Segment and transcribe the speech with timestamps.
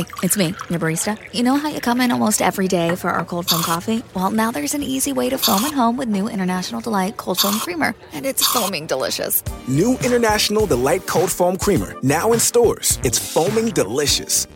[0.00, 1.18] Hey, it's me, your barista.
[1.34, 4.02] You know how you come in almost every day for our cold foam coffee?
[4.14, 7.38] Well, now there's an easy way to foam at home with new International Delight Cold
[7.38, 9.42] Foam Creamer, and it's foaming delicious.
[9.68, 12.98] New International Delight Cold Foam Creamer, now in stores.
[13.04, 14.46] It's foaming delicious.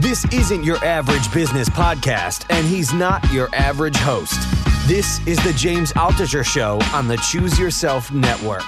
[0.00, 4.38] This isn't your average business podcast, and he's not your average host.
[4.86, 8.64] This is the James Altucher Show on the Choose Yourself Network.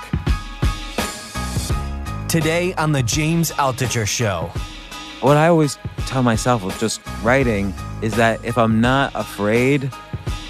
[2.30, 4.52] Today on the James Altucher Show.
[5.20, 9.90] What I always tell myself with just writing is that if I'm not afraid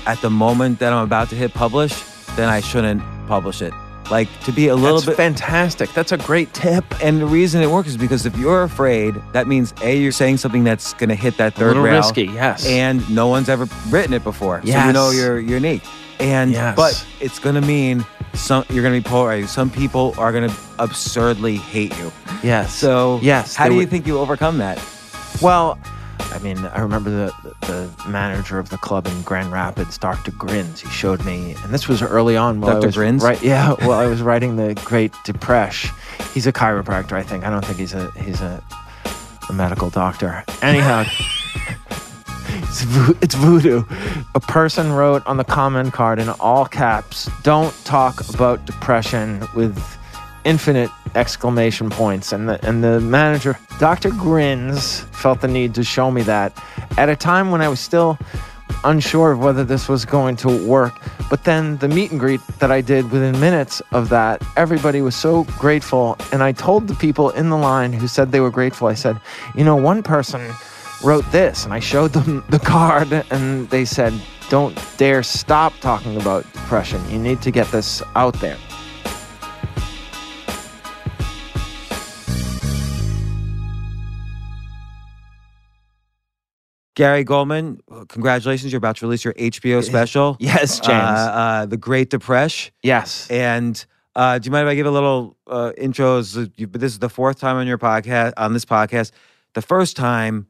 [0.07, 1.95] at the moment that I'm about to hit publish,
[2.37, 3.73] then I shouldn't publish it.
[4.11, 5.91] Like to be a little That's bit fantastic.
[5.95, 6.85] That's a great tip.
[7.03, 10.37] And the reason it works is because if you're afraid, that means A, you're saying
[10.37, 11.97] something that's going to hit that third little rail.
[11.97, 12.67] risky, yes.
[12.67, 14.61] And no one's ever written it before.
[14.61, 14.93] So you Yes.
[14.93, 15.85] know you're unique.
[16.19, 16.77] And, Yes.
[16.77, 19.51] but it's going to mean some, you're going to be polarized.
[19.51, 22.13] Some people are going to absurdly hate you.
[22.43, 22.75] Yes.
[22.75, 23.57] So, yes.
[23.57, 24.83] how do you think you overcome that?
[25.43, 25.79] Well,
[26.33, 30.31] I mean, I remember the, the manager of the club in Grand Rapids, Dr.
[30.33, 30.81] Grins.
[30.81, 32.61] He showed me, and this was early on.
[32.61, 32.87] While I Dr.
[32.87, 33.23] was, Grins?
[33.23, 33.43] Right.
[33.43, 33.75] Yeah.
[33.81, 35.91] Well, I was writing the Great Depression.
[36.33, 37.45] He's a chiropractor, I think.
[37.45, 38.63] I don't think he's a he's a,
[39.49, 40.45] a medical doctor.
[40.63, 41.05] Anyhow.
[42.63, 43.85] It's, vo- it's voodoo.
[44.35, 49.83] A person wrote on the comment card in all caps, don't talk about depression with
[50.45, 52.33] infinite exclamation points.
[52.33, 54.11] And the, and the manager, Dr.
[54.11, 56.53] Grins, felt the need to show me that
[56.97, 58.19] at a time when I was still
[58.85, 60.95] unsure of whether this was going to work.
[61.29, 65.15] But then the meet and greet that I did within minutes of that, everybody was
[65.15, 66.17] so grateful.
[66.33, 69.21] And I told the people in the line who said they were grateful, I said,
[69.55, 70.41] you know, one person
[71.03, 74.13] wrote this and I showed them the card and they said,
[74.49, 77.01] don't dare stop talking about depression.
[77.11, 78.59] You need to get this out there.
[86.97, 87.79] Gary Gulman,
[88.09, 88.73] congratulations.
[88.73, 90.37] You're about to release your HBO special.
[90.41, 91.19] Yes, Uh, James.
[91.19, 92.73] uh, the Great Depression.
[92.83, 93.29] yes.
[93.31, 93.83] And
[94.17, 96.19] uh, do you mind if I give a little uh, intro?
[96.19, 99.13] As This is the fourth time on your podcast, on this podcast.
[99.55, 100.47] The first time,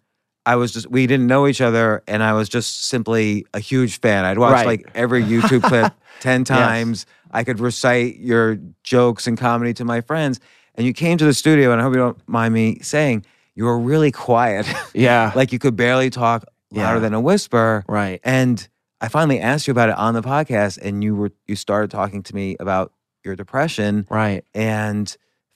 [0.50, 4.00] I was just we didn't know each other, and I was just simply a huge
[4.00, 4.24] fan.
[4.24, 4.66] I'd watch Right.
[4.66, 7.06] like every YouTube clip ten times.
[7.30, 10.40] I could recite your jokes and comedy to my friends.
[10.74, 13.24] And you came to the studio, and I hope you don't mind me saying
[13.54, 14.66] you were really quiet.
[14.94, 15.30] Yeah.
[15.36, 16.98] like you could barely talk louder Yeah.
[17.00, 17.84] than a whisper.
[17.86, 18.20] right.
[18.24, 18.66] And
[19.00, 22.22] I finally asked you about it on the podcast, and you were you started talking
[22.24, 22.92] to me about
[23.24, 24.06] your depression.
[24.10, 24.44] Right.
[24.54, 25.06] And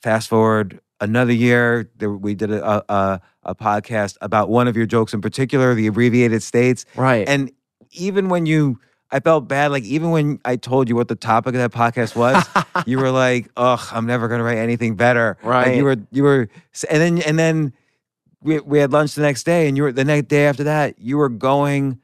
[0.02, 4.86] fast forward another year, there, we did a, a a podcast about one of your
[4.86, 6.86] jokes in particular, the abbreviated states.
[6.96, 7.28] Right.
[7.28, 7.50] And
[7.92, 9.70] even when you, I felt bad.
[9.70, 12.44] Like even when I told you what the topic of that podcast was,
[12.86, 15.76] you were like, "Ugh, I'm never gonna write anything better." Like Right.
[15.76, 16.48] you were, you were,
[16.90, 17.72] and then and then
[18.40, 20.98] we we had lunch the next day, and you were the next day after that,
[20.98, 21.98] you were going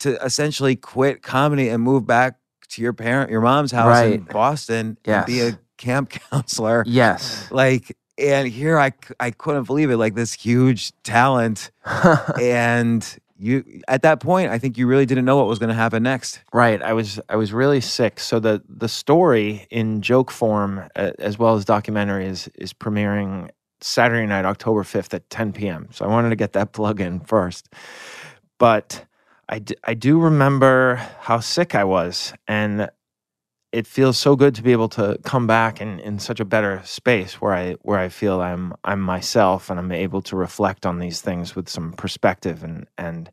[0.00, 4.28] to essentially quit comedy and move back to your parent, your mom's house in Right.
[4.28, 6.84] Boston, and be a camp counselor.
[6.86, 7.50] yes.
[7.50, 9.96] Like, and here I, I couldn't believe it.
[9.96, 11.70] Like this huge talent,
[12.40, 15.74] and you at that point, I think you really didn't know what was going to
[15.74, 16.40] happen next.
[16.52, 16.82] Right.
[16.82, 18.20] I was I was really sick.
[18.20, 23.50] So the the story in joke form uh, as well as documentary is is premiering
[23.80, 25.88] Saturday night, October fifth at ten p.m.
[25.92, 27.68] So I wanted to get that plug in first.
[28.58, 29.04] But
[29.48, 32.88] I d- I do remember how sick I was, and
[33.76, 36.80] it feels so good to be able to come back in, in such a better
[36.84, 40.98] space where I where I feel I'm I'm myself and I'm able to reflect on
[40.98, 43.30] these things with some perspective and and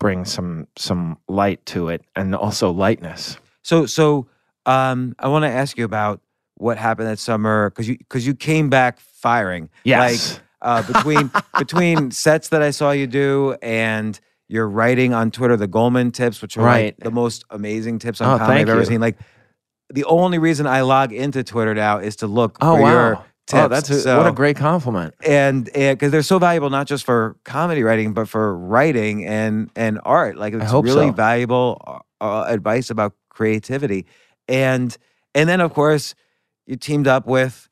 [0.00, 3.36] bring some some light to it and also lightness.
[3.62, 4.26] So, so
[4.64, 6.20] um, I want to ask you about
[6.54, 9.68] what happened that summer because you because you came back firing.
[9.84, 10.00] Yes.
[10.34, 14.18] Like uh, between between sets that I saw you do and
[14.48, 17.00] your writing on Twitter, the Gulman tips, which are like Right.
[17.00, 18.86] the most amazing tips on Oh, comedy I've ever you.
[18.86, 19.00] seen.
[19.00, 19.18] Like
[19.90, 22.90] the only reason I log into Twitter now is to look Oh for wow.
[22.92, 23.14] your
[23.46, 23.54] tips.
[23.64, 25.14] Oh, that's a, So- what a great compliment.
[25.26, 30.00] and because they're so valuable not just for comedy writing but for writing and and
[30.04, 31.12] art like it's really so.
[31.12, 34.04] valuable uh, advice about creativity
[34.48, 34.96] and
[35.34, 36.14] and then of course
[36.66, 37.67] you teamed up with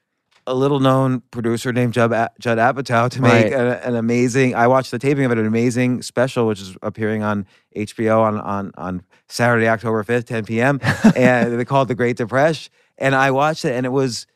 [0.47, 3.45] a little known producer named Judd, Judd Apatow to Right.
[3.47, 4.55] make an, an amazing.
[4.55, 7.47] I watched the taping of it, an amazing special, which is appearing on
[7.77, 10.81] HBO on on on Saturday, October fifth, ten p.m.
[11.17, 12.73] and they called The Great Depression.
[12.99, 14.27] And I watched it, and it was,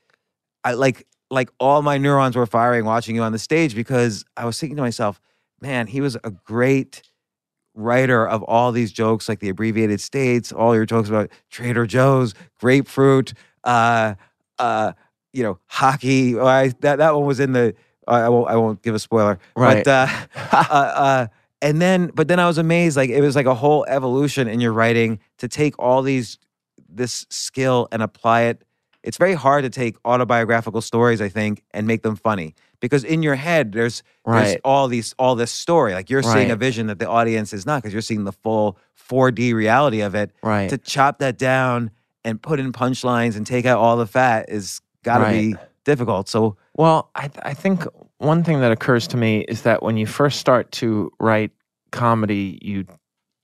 [0.64, 4.44] I like like all my neurons were firing watching you on the stage because I
[4.46, 5.20] was thinking to myself,
[5.60, 7.02] man, he was a great
[7.74, 12.34] writer of all these jokes, like the abbreviated states, all your jokes about Trader Joe's,
[12.60, 13.32] grapefruit,
[13.62, 14.14] uh,
[14.58, 14.92] uh,
[15.32, 16.38] you know, hockey.
[16.38, 17.74] I, that that one was in the.
[18.08, 18.48] I won't.
[18.50, 19.38] I won't give a spoiler.
[19.54, 19.84] Right.
[19.84, 21.26] But uh, uh, uh,
[21.62, 22.96] and then, but then I was amazed.
[22.96, 26.38] Like it was like a whole evolution in your writing to take all these
[26.88, 28.64] this skill and apply it.
[29.02, 33.22] It's very hard to take autobiographical stories, I think, and make them funny because in
[33.22, 35.94] your head there's there's all these all this story.
[35.94, 38.78] Like you're seeing a vision that the audience is not because you're seeing the full
[39.08, 40.32] 4D reality of it.
[40.42, 40.68] Right.
[40.70, 41.90] To chop that down
[42.24, 45.52] and put in punchlines and take out all the fat is got to Right.
[45.52, 46.28] be difficult.
[46.28, 47.84] So Well, I, th- I think
[48.18, 51.50] one thing that occurs to me is that when you first start to write
[51.90, 52.84] comedy, you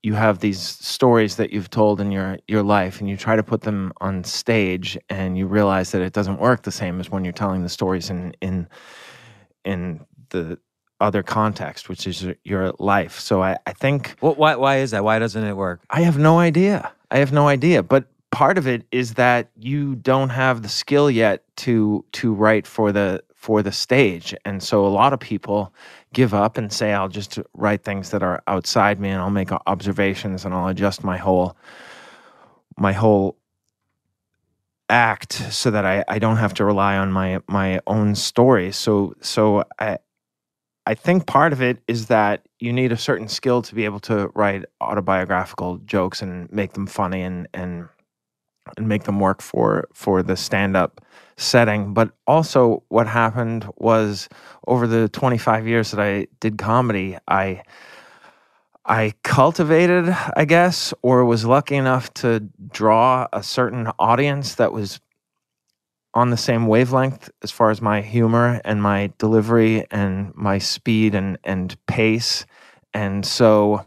[0.02, 3.42] you have these stories that you've told in your your life, and you try to
[3.42, 7.24] put them on stage, and you realize that it doesn't work the same as when
[7.24, 8.68] you're telling the stories in in
[9.64, 10.00] in
[10.30, 10.58] the
[11.00, 13.18] other context, which is your- your life.
[13.18, 14.38] So I, I think what?
[14.38, 14.54] Why?
[14.56, 15.02] Why is that?
[15.04, 15.80] Why doesn't it work?
[15.90, 16.92] I have no idea.
[17.10, 17.82] I have no idea.
[17.82, 22.66] But part of it is that you don't have the skill yet to to write
[22.66, 24.34] for the for the stage.
[24.44, 25.72] And so a lot of people
[26.12, 29.52] give up and say, I'll just write things that are outside me and I'll make
[29.68, 31.56] observations and I'll adjust my whole
[32.76, 33.36] my whole
[34.88, 38.72] act so that I, I don't have to rely on my my own story.
[38.72, 39.98] So so I
[40.86, 44.00] I think part of it is that you need a certain skill to be able
[44.00, 47.88] to write autobiographical jokes and make them funny and and
[48.76, 51.00] and make them work for for the stand up
[51.36, 51.94] setting.
[51.94, 54.28] But also what happened was
[54.66, 57.62] over the 25 years that I did comedy, I
[58.84, 65.00] I cultivated, I guess, or was lucky enough to draw a certain audience that was
[66.14, 71.14] on the same wavelength as far as my humor and my delivery and my speed
[71.14, 72.46] and and pace.
[72.94, 73.84] And so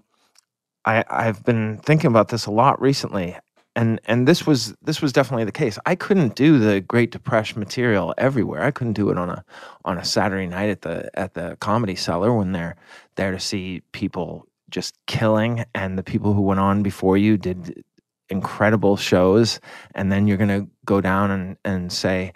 [0.86, 3.38] I I've been thinking about this a lot recently.
[3.80, 5.80] And and this was this was definitely the case.
[5.86, 8.64] I couldn't do the Great Depression material everywhere.
[8.64, 9.46] I couldn't do it on a
[9.86, 12.76] on a Saturday night at the at the comedy cellar when they're
[13.16, 17.86] there to see people just killing and the people who went on before you did
[18.28, 19.62] incredible shows
[19.96, 22.32] and then you're going to go down and, and say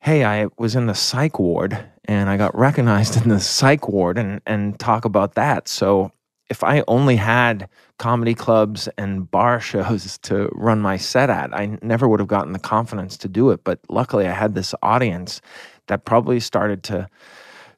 [0.00, 4.16] hey i was in the psych ward and i got recognized in the psych ward
[4.16, 6.12] and, and talk about that so
[6.48, 7.68] if i only had
[8.02, 11.54] comedy clubs and bar shows to run my set at.
[11.54, 14.74] I never would have gotten the confidence to do it but luckily i had this
[14.82, 15.40] audience
[15.86, 17.08] that probably started to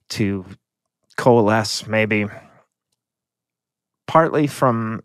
[0.08, 0.46] to
[1.16, 2.24] coalesce maybe
[4.06, 5.02] partly from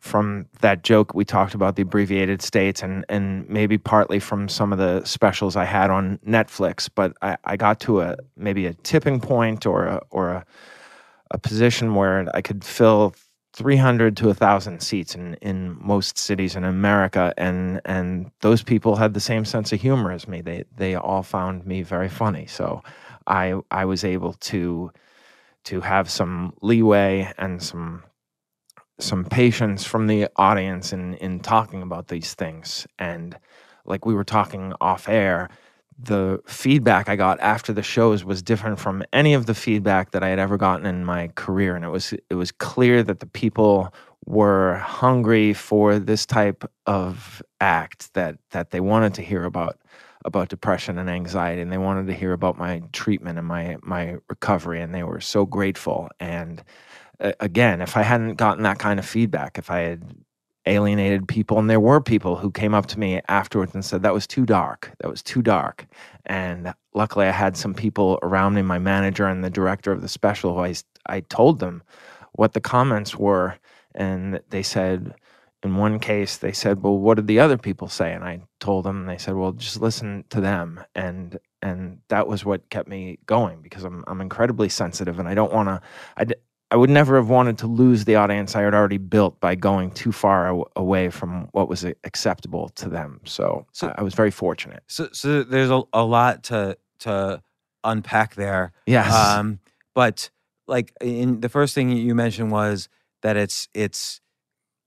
[0.00, 4.72] from that joke we talked about the abbreviated states and and maybe partly from some
[4.72, 8.74] of the specials I had on Netflix but I, I got to a maybe a
[8.74, 10.46] tipping point or a or a,
[11.32, 13.14] a position where I could fill
[13.58, 19.14] 300 to 1000 seats in in most cities in America and and those people had
[19.14, 20.40] the same sense of humor as me.
[20.40, 22.46] They they all found me very funny.
[22.46, 22.84] So
[23.26, 24.92] I I was able to
[25.64, 28.04] to have some leeway and some
[29.00, 32.86] some patience from the audience in in talking about these things.
[32.96, 33.36] And
[33.84, 35.48] like we were talking off air
[35.98, 40.22] the feedback I got after the shows was different from any of the feedback that
[40.22, 41.74] I had ever gotten in my career.
[41.76, 43.92] And it was it was clear that the people
[44.26, 49.78] were hungry for this type of act that that they wanted to hear about
[50.24, 54.16] about depression and anxiety and they wanted to hear about my treatment and my my
[54.28, 56.08] recovery and they were so grateful.
[56.20, 56.62] And
[57.20, 60.02] uh, again if i hadn't gotten that kind of feedback if i had
[60.68, 64.14] alienated people and there were people who came up to me afterwards and said that
[64.14, 64.92] was too dark.
[65.00, 65.86] That was too dark.
[66.26, 70.08] And luckily i had some people around me my manager and the director of the
[70.08, 70.74] special who I,
[71.06, 71.82] I told them
[72.32, 73.56] what the comments were
[73.94, 75.14] and they said
[75.62, 78.12] in one case they said well what did the other people say?
[78.12, 80.80] And i told them and they said well just listen to them.
[80.94, 85.34] And and that was what kept me going because i'm, I'm incredibly sensitive and i
[85.34, 85.80] don't want to
[86.16, 86.26] I,
[86.70, 89.90] I would never have wanted to lose the audience i had already built by going
[89.90, 94.14] too far aw- away from what was acceptable to them so, So- I, I was
[94.14, 97.42] very fortunate So, so there's a, a lot to to
[97.84, 98.72] unpack there.
[98.86, 99.60] yes Um,
[99.94, 100.30] but
[100.66, 102.88] like in the first thing you mentioned was
[103.22, 104.20] that it's it's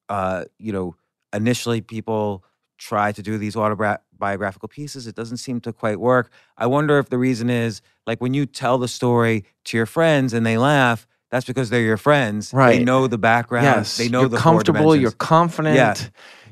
[0.10, 0.96] uh, you know
[1.34, 2.44] initially people
[2.78, 6.32] try to do these autobiographical pieces, it doesn't seem to quite work.
[6.58, 10.34] I wonder if the reason is like when you tell the story to your friends
[10.34, 12.54] and they laugh, that's because they're your friends.
[12.54, 12.78] Right.
[12.80, 13.66] They know the background.
[13.66, 14.96] Yes, They know you're the comfortable.
[14.96, 15.76] You're confident.
[15.76, 15.96] Yeah.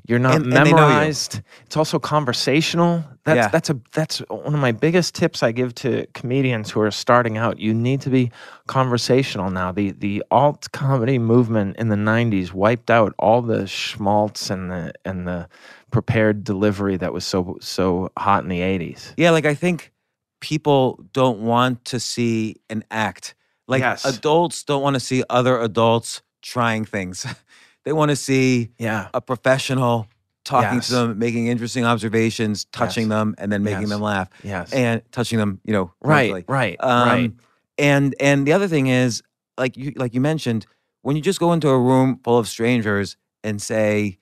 [0.07, 0.74] You're not And- and you.
[0.75, 1.41] memorized.
[1.67, 3.03] It's also conversational.
[3.25, 3.48] That's Yeah.
[3.50, 7.38] that's a that's one of my biggest tips I give to comedians who are starting
[7.38, 7.59] out.
[7.59, 8.31] You need to be
[8.65, 9.71] conversational now.
[9.71, 14.93] The the alt comedy movement in the '90s wiped out all the schmaltz and the
[15.05, 15.48] and the
[15.91, 19.13] prepared delivery that was so so hot in the '80s.
[19.17, 19.91] Yeah, like I think
[20.39, 23.36] people don't want to see an act.
[23.69, 24.03] Like Yes.
[24.05, 27.25] adults don't want to see other adults trying things.
[27.85, 29.09] they want to see Yeah.
[29.13, 30.07] a professional
[30.43, 30.88] talking Yes.
[30.88, 33.09] to them, making interesting observations, touching Yes.
[33.09, 33.89] them, and then making Yes.
[33.91, 34.29] them laugh.
[34.43, 34.73] Yes.
[34.73, 36.43] And touching them, you know, right.
[36.47, 36.77] Right.
[36.79, 37.31] Um, right.
[37.77, 39.21] And and the other thing is,
[39.57, 40.65] like you like you mentioned,
[41.03, 44.17] when you just go into a room full of strangers and say,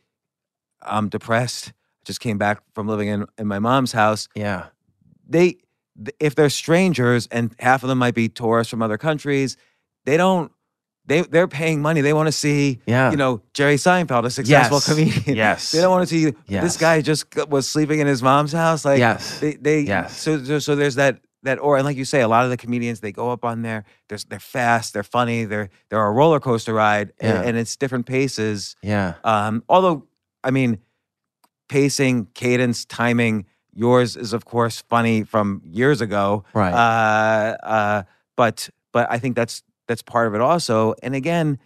[0.82, 4.28] "I'm depressed," I just came back from living in in my mom's house.
[4.36, 4.66] Yeah.
[5.30, 5.64] They, th-
[6.20, 9.58] if they're strangers and half of them might be tourists from other countries,
[10.06, 10.52] they don't.
[11.06, 12.02] They they're paying money.
[12.02, 13.12] They want to see, Yeah.
[13.12, 14.90] you know, Jerry Seinfeld, a successful Yes.
[14.90, 15.38] comedian.
[15.38, 15.72] Yes.
[15.72, 16.64] They don't want to see Yes.
[16.64, 18.84] this guy just was sleeping in his mom's house.
[18.84, 19.40] Like, Yes.
[19.40, 20.20] they, they Yes.
[20.20, 22.58] So, so, so there's that that or and like you say, a lot of the
[22.58, 23.86] comedians they go up on there.
[24.10, 27.42] They're they're fast, they're funny, they're they're a roller coaster ride, Yeah.
[27.42, 28.76] and, it's different paces.
[28.84, 29.14] Yeah.
[29.24, 30.08] Um, although,
[30.44, 30.80] I mean,
[31.70, 33.46] pacing, cadence, timing.
[33.78, 36.74] Yours is of course funny from years ago, Right.
[36.74, 38.04] Uh, uh,
[38.36, 40.96] but but I think that's that's part of it also.
[41.04, 41.60] And again,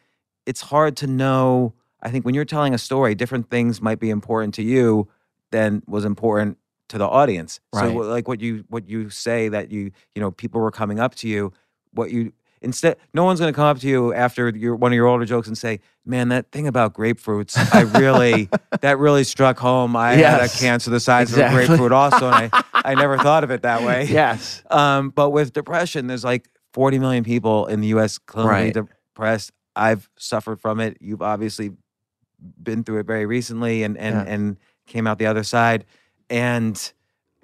[0.46, 1.74] it's hard to know.
[2.04, 5.08] I think when you're telling a story, different things might be important to you
[5.52, 6.58] than was important
[6.90, 7.60] to the audience.
[7.74, 7.92] So Right.
[7.94, 11.16] wh- like what you what you say that you you know people were coming up
[11.16, 11.54] to you,
[11.94, 14.96] what you instead no one's going to come up to you after your one of
[14.96, 18.50] your older jokes and say, "Man, that thing about grapefruits, I really
[18.82, 19.96] that really struck home.
[19.96, 21.64] I had a cancer the size Exactly.
[21.64, 24.64] of a grapefruit also, and I I never thought of it that way." yes.
[24.70, 28.18] Um, but with depression, there's like 40 million people in the U.S.
[28.20, 28.74] clinically Right.
[28.74, 29.52] depressed.
[29.76, 30.98] I've suffered from it.
[31.02, 31.72] You've obviously
[32.62, 34.34] been through it very recently, and and Yeah.
[34.34, 35.86] and came out the other side.
[36.30, 36.92] And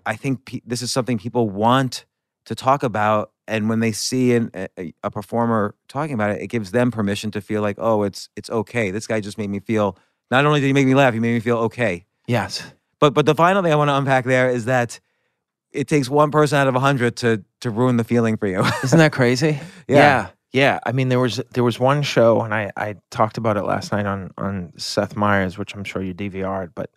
[0.06, 2.06] I think pe- this is something people want
[2.46, 3.32] to talk about.
[3.48, 7.32] And when they see an, a, a performer talking about it, it gives them permission
[7.32, 8.92] to feel like, oh, it's it's okay.
[8.92, 9.98] This guy just made me feel.
[10.30, 12.06] Not only did he make me laugh, he made me feel okay.
[12.28, 12.64] Yes.
[13.00, 15.00] But but the final thing I want to unpack there is that
[15.72, 18.64] it takes one person out of a hundred to to ruin the feeling for you.
[18.84, 19.60] Isn't that crazy?
[19.88, 19.96] Yeah.
[19.98, 20.28] yeah.
[20.54, 20.80] Yeah.
[20.86, 23.92] I mean, there was there was one show, and I, I talked about it last
[23.92, 26.74] night on on Seth Meyers, which I'm sure you DVR'd.
[26.74, 26.90] But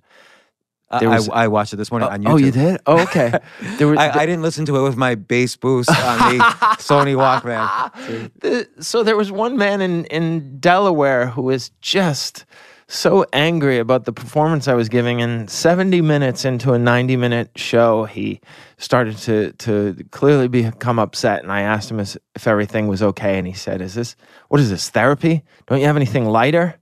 [0.90, 2.30] was- I, I watched it this morning oh, on YouTube.
[2.30, 2.80] oh, you did?
[2.86, 3.38] Oh, okay.
[3.78, 6.44] There was I, I didn't listen to it with my bass boost on the
[6.78, 8.30] Sony Walkman.
[8.40, 12.44] the, so there was one man in in Delaware who was just
[12.90, 17.50] so angry about the performance I was giving and 70 minutes into a 90 minute
[17.54, 18.40] show he
[18.78, 23.38] started to to clearly become upset and I asked him if, if everything was okay
[23.38, 24.16] and he said is this
[24.48, 26.74] what is this therapy don't you have anything lighter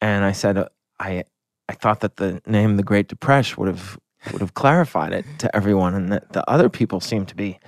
[0.00, 0.66] and I said
[0.98, 1.24] I
[1.70, 3.96] I thought that the name the Great Depression would have
[4.32, 7.60] would have clarified it to everyone and that the other people seemed to be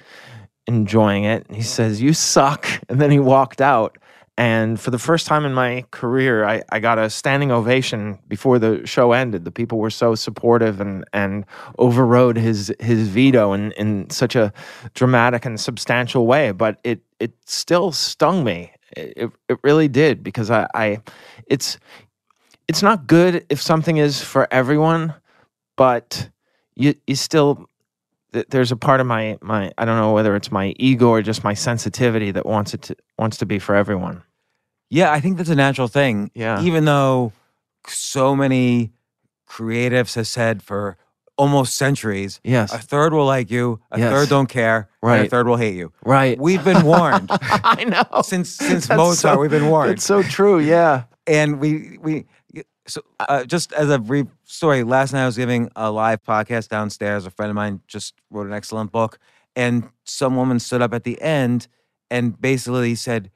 [0.66, 1.46] enjoying it.
[1.46, 2.66] And he says, You suck.
[2.88, 3.98] And then he walked out.
[4.36, 8.58] And for the first time in my career, I, I got a standing ovation before
[8.58, 9.44] the show ended.
[9.44, 11.46] The people were so supportive and, and
[11.78, 14.52] overrode his his veto in, in such a
[14.94, 16.50] dramatic and substantial way.
[16.50, 18.72] But it it still stung me.
[18.96, 20.98] It, it, really did because I, I
[21.46, 21.78] it's
[22.68, 25.14] it's not good if something is for everyone,
[25.76, 26.28] but
[26.76, 27.66] you you still
[28.48, 31.44] there's a part of my my I don't know whether it's my ego or just
[31.44, 34.22] my sensitivity that wants it to wants to be for everyone.
[34.90, 36.30] Yeah, I think that's a natural thing.
[36.34, 36.60] Yeah.
[36.62, 37.32] Even though
[37.88, 38.92] so many
[39.48, 40.96] creatives have said for
[41.38, 42.72] almost centuries, Yes.
[42.72, 44.12] a third will like you, a Yes.
[44.12, 45.92] third don't care, and a third will hate you.
[46.04, 46.38] Right.
[46.38, 48.22] We've been warned I know.
[48.22, 49.36] since since That's Mozart.
[49.36, 49.92] so- we've been warned.
[49.92, 50.58] It's so true.
[50.58, 51.04] Yeah.
[51.26, 52.26] and we we
[52.86, 56.68] so uh, just as a brief story last night i was giving a live podcast
[56.68, 59.18] downstairs a friend of mine just wrote an excellent book
[59.54, 61.68] and some woman stood up at the end
[62.10, 63.30] and basically said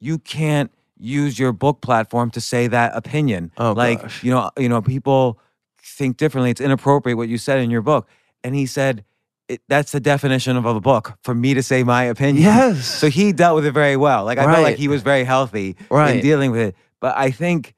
[0.00, 4.22] you can't use your book platform to say that opinion Oh, like gosh.
[4.22, 5.38] you know you know people
[5.82, 8.06] think differently it's inappropriate what you said in your book
[8.44, 9.04] and he said
[9.48, 12.84] it, that's the definition of a book for me to say my opinion Yes.
[12.84, 14.24] so he dealt with it very well.
[14.24, 15.74] Like I felt like he was very healthy
[16.16, 16.76] in dealing with it.
[17.00, 17.74] But I think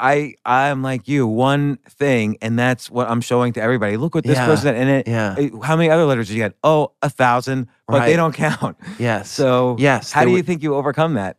[0.00, 3.96] I I'm like you, one thing, and that's what I'm showing to everybody.
[3.96, 4.46] Look what this Yeah.
[4.46, 5.08] person in it.
[5.08, 5.36] Yeah.
[5.38, 6.54] uh, How many other letters did you get?
[6.62, 8.76] Oh, a thousand, but they don't count.
[8.98, 9.30] Yes.
[9.30, 11.36] So Yes, how do you were- think you overcome that?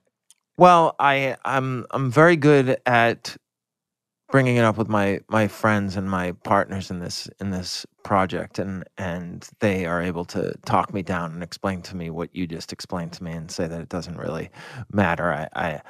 [0.57, 3.37] Well, I I'm I'm very good at
[4.31, 8.59] bringing it up with my my friends and my partners in this in this project,
[8.59, 12.45] and and they are able to talk me down and explain to me what you
[12.45, 14.49] just explained to me, and say that it doesn't really
[14.91, 15.31] matter.
[15.31, 15.47] I.
[15.55, 15.81] I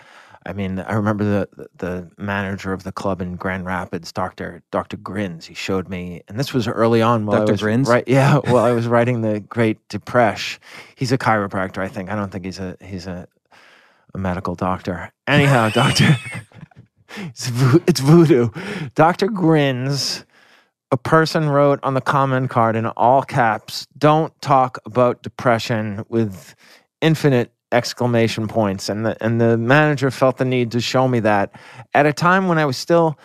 [0.46, 4.98] I mean, I remember the the manager of the club in Grand Rapids, Doctor Doctor
[4.98, 5.46] Grins.
[5.46, 7.26] He showed me, and this was early on.
[7.26, 7.58] While Dr.
[7.58, 7.90] Grins?
[7.90, 8.06] right?
[8.08, 8.36] Yeah.
[8.46, 10.62] While I was writing the Great Depression,
[10.96, 11.80] he's a chiropractor.
[11.80, 12.10] I think.
[12.10, 13.28] I don't think he's a he's a,
[14.14, 15.12] a medical doctor.
[15.28, 16.16] Anyhow, Doctor,
[17.18, 18.50] it's, vo- it's voodoo.
[18.96, 20.26] Doctor Grins.
[20.92, 26.56] A person wrote on the comment card in all caps, "Don't talk about depression with
[27.00, 31.52] infinite exclamation points and the and the manager felt the need to show me that
[31.94, 33.18] at a time when I was still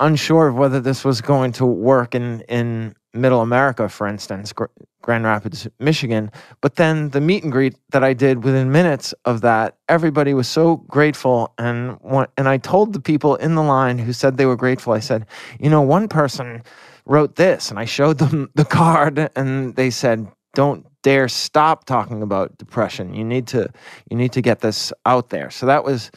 [0.00, 4.66] unsure of whether this was going to work in in middle America for instance Gr-
[5.00, 6.30] Grand Rapids Michigan.
[6.60, 10.48] But then the meet and greet that I did within minutes of that everybody was
[10.48, 11.96] so grateful and
[12.36, 15.24] and I told the people in the line who said they were grateful I said
[15.58, 16.62] you know one person
[17.06, 22.22] wrote this and I showed them the card and they said don't dare stop talking
[22.22, 23.14] about depression.
[23.14, 23.70] You need to
[24.10, 25.50] you need to get this out there.
[25.50, 26.10] So that was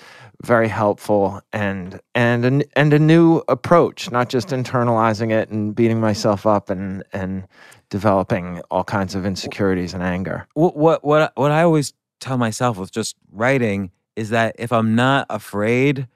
[0.43, 5.99] very helpful and and an, and a new approach not just internalizing it and beating
[5.99, 7.47] myself up and and
[7.89, 10.47] developing all kinds of insecurities and anger.
[10.53, 14.95] What what what what I always tell myself with just writing is that if I'm
[14.95, 16.07] not afraid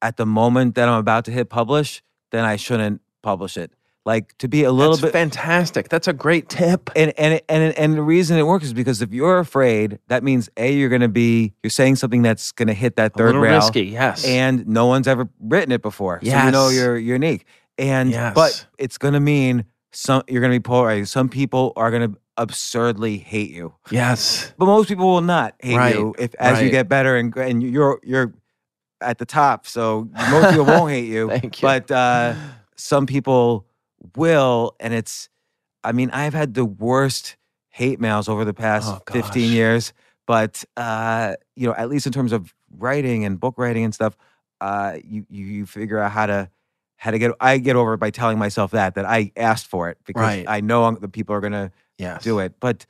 [0.00, 3.72] at the moment that I'm about to hit publish, then I shouldn't publish it.
[4.04, 7.72] Like to be a little That's bit fantastic that's a great tip and and and
[7.78, 11.02] and the reason it works is because if you're afraid, that means a you're going
[11.02, 14.24] to be you're saying something that's going to hit that third little rail, risky yes
[14.24, 16.18] and no one's ever written it before.
[16.22, 16.74] So you know Yes.
[16.74, 17.46] you're unique.
[17.78, 18.34] And Yes.
[18.34, 21.10] but it's going to mean some you're going to be polarized.
[21.10, 25.76] Some people are going to absurdly hate you, yes but most people will not hate
[25.76, 28.32] Right, you if as you get better and and you're you're
[29.00, 29.66] at the top.
[29.66, 31.28] So most people won't hate you.
[31.40, 31.66] Thank you.
[31.68, 32.34] But uh,
[32.76, 33.66] some people
[34.16, 35.28] will, and it's.
[35.84, 37.36] I mean, I've had the worst
[37.70, 39.92] hate mails over the past Oh, 15 years,
[40.26, 44.16] but uh, you know, at least in terms of writing and book writing and stuff,
[44.60, 46.48] uh, you, you you figure out how to
[46.96, 47.32] how to get.
[47.40, 50.44] I get over it by telling myself that that I asked for it because Right.
[50.46, 52.54] I know the people are gonna yes do it.
[52.60, 52.86] But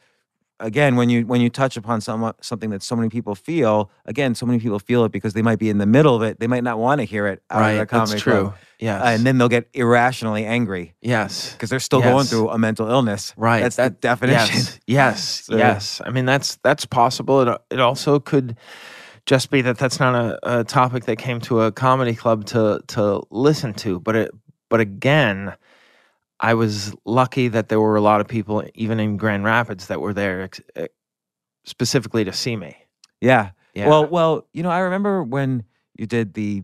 [0.60, 4.34] again, when you when you touch upon some, something that so many people feel, again,
[4.34, 6.40] so many people feel it because they might be in the middle of it.
[6.40, 8.54] They might not want to hear it out right of the comedy that's club.
[8.82, 12.58] Yes Uh, and then they'll get irrationally angry yes because they're still going through a
[12.58, 13.32] mental illness.
[13.36, 13.62] Right.
[13.62, 14.56] That's the definition.
[14.56, 14.80] Yes.
[14.86, 15.42] Yes.
[15.46, 16.00] So- yes.
[16.06, 17.36] I mean, that's that's possible.
[17.42, 18.56] It it also could
[19.26, 22.80] just be that that's not a, a topic that came to a comedy club to
[22.94, 24.00] to listen to.
[24.00, 24.30] But it
[24.70, 25.54] but again,
[26.50, 30.00] I was lucky that there were a lot of people, even in Grand Rapids, that
[30.00, 30.88] were there ex- eh,
[31.64, 32.74] specifically to see me.
[33.20, 33.50] Yeah.
[33.74, 33.88] Yeah.
[33.88, 35.62] Well, well, you know, I remember when
[35.98, 36.62] you did the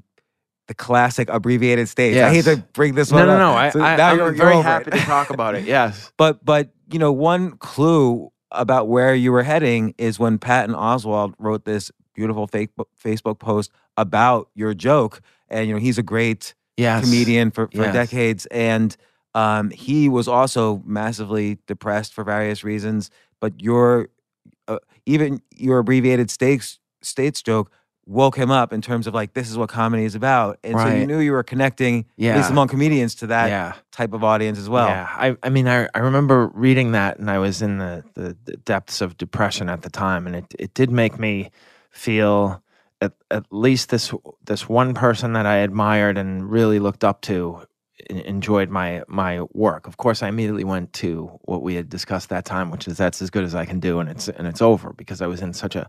[0.68, 2.16] the classic abbreviated stage.
[2.18, 3.38] I hate to bring this no, one no, up.
[3.38, 3.52] no.
[3.54, 4.98] I, So I, now I'm you're- you're very happy it.
[4.98, 5.64] to talk about it.
[5.64, 6.12] Yes.
[6.18, 11.34] But but you know, one clue about where you were heading is when Patton Oswalt
[11.38, 12.70] wrote this beautiful fake
[13.02, 17.02] Facebook post about your joke, and you know he's a great Yes.
[17.04, 17.92] comedian for, for Yes.
[17.92, 18.96] decades, and
[19.34, 23.10] um, he was also massively depressed for various reasons.
[23.40, 24.08] But your
[24.68, 27.70] uh, even your abbreviated stakes states joke
[28.08, 30.88] woke him up in terms of like this is what comedy is about, and so
[30.88, 33.74] you knew you were connecting at least among comedians to that yeah.
[33.92, 34.88] type of audience as well.
[34.88, 38.36] Yeah, I, I mean, I, I remember reading that, and I was in the, the,
[38.44, 41.50] the depths of depression at the time, and it, it did make me
[41.90, 42.62] feel
[43.00, 44.12] at, at least this
[44.44, 47.62] this one person that I admired and really looked up to
[48.08, 49.86] enjoyed my my work.
[49.86, 53.20] Of course, I immediately went to what we had discussed that time, which is that's
[53.20, 55.52] as good as I can do, and it's and it's over because I was in
[55.52, 55.88] such a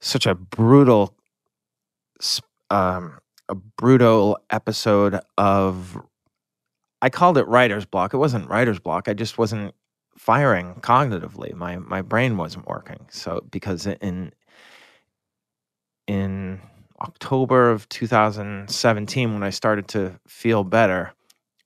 [0.00, 1.14] such a brutal
[2.70, 6.00] um, a brutal episode of
[7.02, 8.14] I called it writer's block.
[8.14, 9.08] It wasn't writer's block.
[9.08, 9.74] I just wasn't
[10.16, 11.52] firing cognitively.
[11.54, 13.06] My my brain wasn't working.
[13.10, 14.32] So because in
[16.06, 16.60] in
[17.00, 21.12] October of 2017, when I started to feel better,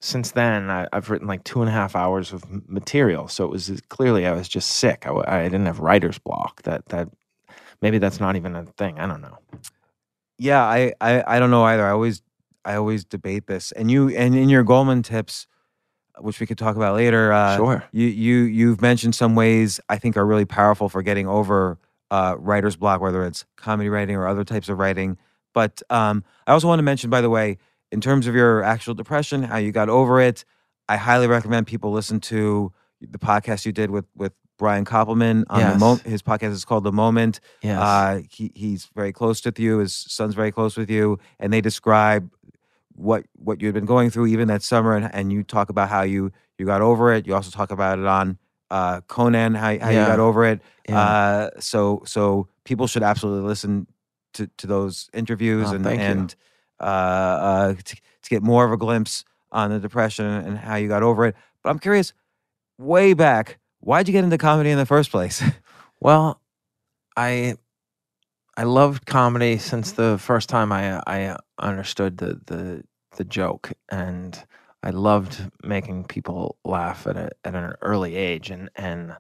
[0.01, 3.29] since then I, I've written like two and a half hours of material.
[3.29, 5.07] So it was clearly I was just sick.
[5.07, 6.63] I, I didn't have writer's block.
[6.63, 7.09] That that
[7.83, 8.99] maybe that's not even a thing.
[8.99, 9.39] I don't know.
[10.39, 11.85] Yeah, I, I I don't know either.
[11.87, 12.23] I always
[12.65, 13.73] I always debate this.
[13.73, 15.47] And you and in your Gulman tips,
[16.19, 17.85] which we could talk about later, uh, Sure.
[17.93, 21.79] You you you've mentioned some ways I think are really powerful for getting over
[22.11, 25.19] uh, writer's block, whether it's comedy writing or other types of writing.
[25.55, 27.59] But um, I also want to mention, by the way,
[27.91, 30.45] in terms of your actual depression, how you got over it.
[30.89, 35.61] I highly recommend people listen to the podcast you did with with Brian Koppelman on
[35.61, 35.81] the Yes.
[35.81, 37.41] Mo- his podcast is called The Moment.
[37.63, 37.79] Yes.
[37.81, 39.79] Uh, he, he's very close with you.
[39.79, 42.31] His son's very close with you, and they describe
[42.95, 45.89] what what you had been going through even that summer, and, and you talk about
[45.91, 47.27] how you you got over it.
[47.27, 48.39] You also talk about it on
[48.71, 50.63] uh, Conan, how how you got over it.
[50.89, 50.99] Yeah.
[51.01, 53.87] Uh, so so people should absolutely listen
[54.35, 56.35] to to those interviews Oh, and and
[56.81, 60.89] uh, uh, to, to get more of a glimpse on the depression and how you
[60.89, 61.37] got over it.
[61.63, 62.13] But I'm curious,
[62.79, 65.43] way back, why'd you get into comedy in the first place?
[65.99, 66.43] Well,
[67.17, 67.57] I
[68.57, 72.85] I loved comedy since the first time I I understood the the
[73.17, 74.43] the joke, and
[74.83, 79.17] I loved making people laugh at a, at an early age, and and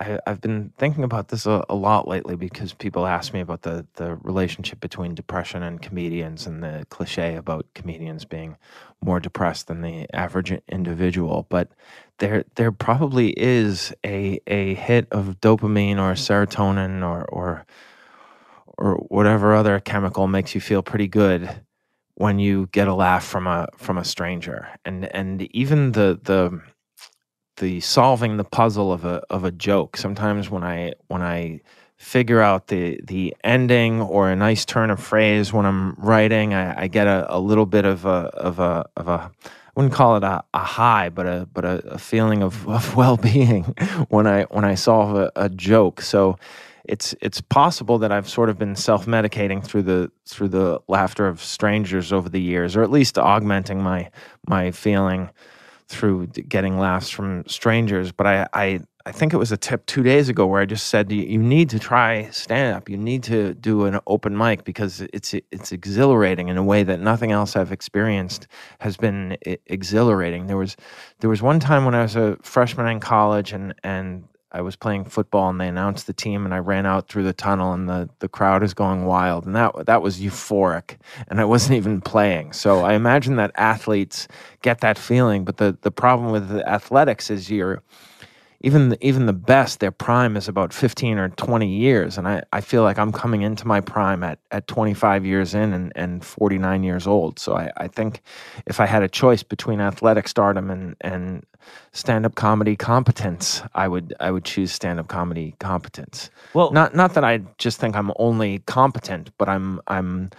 [0.00, 3.62] I, I've been thinking about this a, a lot lately because people ask me about
[3.62, 8.56] the the relationship between depression and comedians, and the cliche about comedians being
[9.04, 11.68] more depressed than the average individual, but
[12.18, 16.60] there there probably is a a hit of dopamine or mm-hmm.
[16.60, 17.66] serotonin or or
[18.78, 21.48] or whatever other chemical makes you feel pretty good
[22.14, 24.68] when you get a laugh from a from a stranger.
[24.84, 26.60] And and even the the
[27.58, 29.96] the solving the puzzle of a of a joke.
[29.96, 31.60] Sometimes when i when i
[31.96, 36.82] figure out the the ending or a nice turn of phrase when i'm writing i,
[36.82, 38.08] I get a, a little bit of a
[38.48, 39.30] of a of a
[39.74, 42.94] I wouldn't call it a, a high, but a but a, a feeling of, of
[42.94, 43.64] well being
[44.08, 46.02] when I when I solve a, a joke.
[46.02, 46.36] So
[46.84, 51.26] it's it's possible that I've sort of been self medicating through the through the laughter
[51.26, 54.10] of strangers over the years, or at least augmenting my
[54.46, 55.30] my feeling
[55.88, 58.12] through getting laughs from strangers.
[58.12, 60.86] But I I, I think it was a tip two days ago where I just
[60.86, 62.88] said you, need to try stand up.
[62.88, 67.00] You need to do an open mic because it's it's exhilarating in a way that
[67.00, 68.46] nothing else I've experienced
[68.80, 69.36] has been
[69.66, 70.46] exhilarating.
[70.46, 70.76] There was
[71.20, 74.76] there was one time when I was a freshman in college and and I was
[74.76, 77.88] playing football and they announced the team and I ran out through the tunnel and
[77.88, 82.02] the, the crowd is going wild and that that was euphoric and I wasn't even
[82.02, 82.52] playing.
[82.52, 84.28] So I imagine that athletes
[84.60, 87.82] get that feeling, but the, the problem with athletics is you're
[88.62, 92.16] even the, even the best, their prime is about 15 or 20 years.
[92.16, 95.72] And I, I feel like I'm coming into my prime at, at 25 years in
[95.72, 97.38] and, and 49 years old.
[97.38, 98.22] So I, I think
[98.66, 101.44] if I had a choice between athletic stardom and, and
[101.92, 106.30] stand up comedy competence, I would I would choose stand up comedy competence.
[106.54, 110.30] Well- not not that I just think I'm only competent, but I'm I'm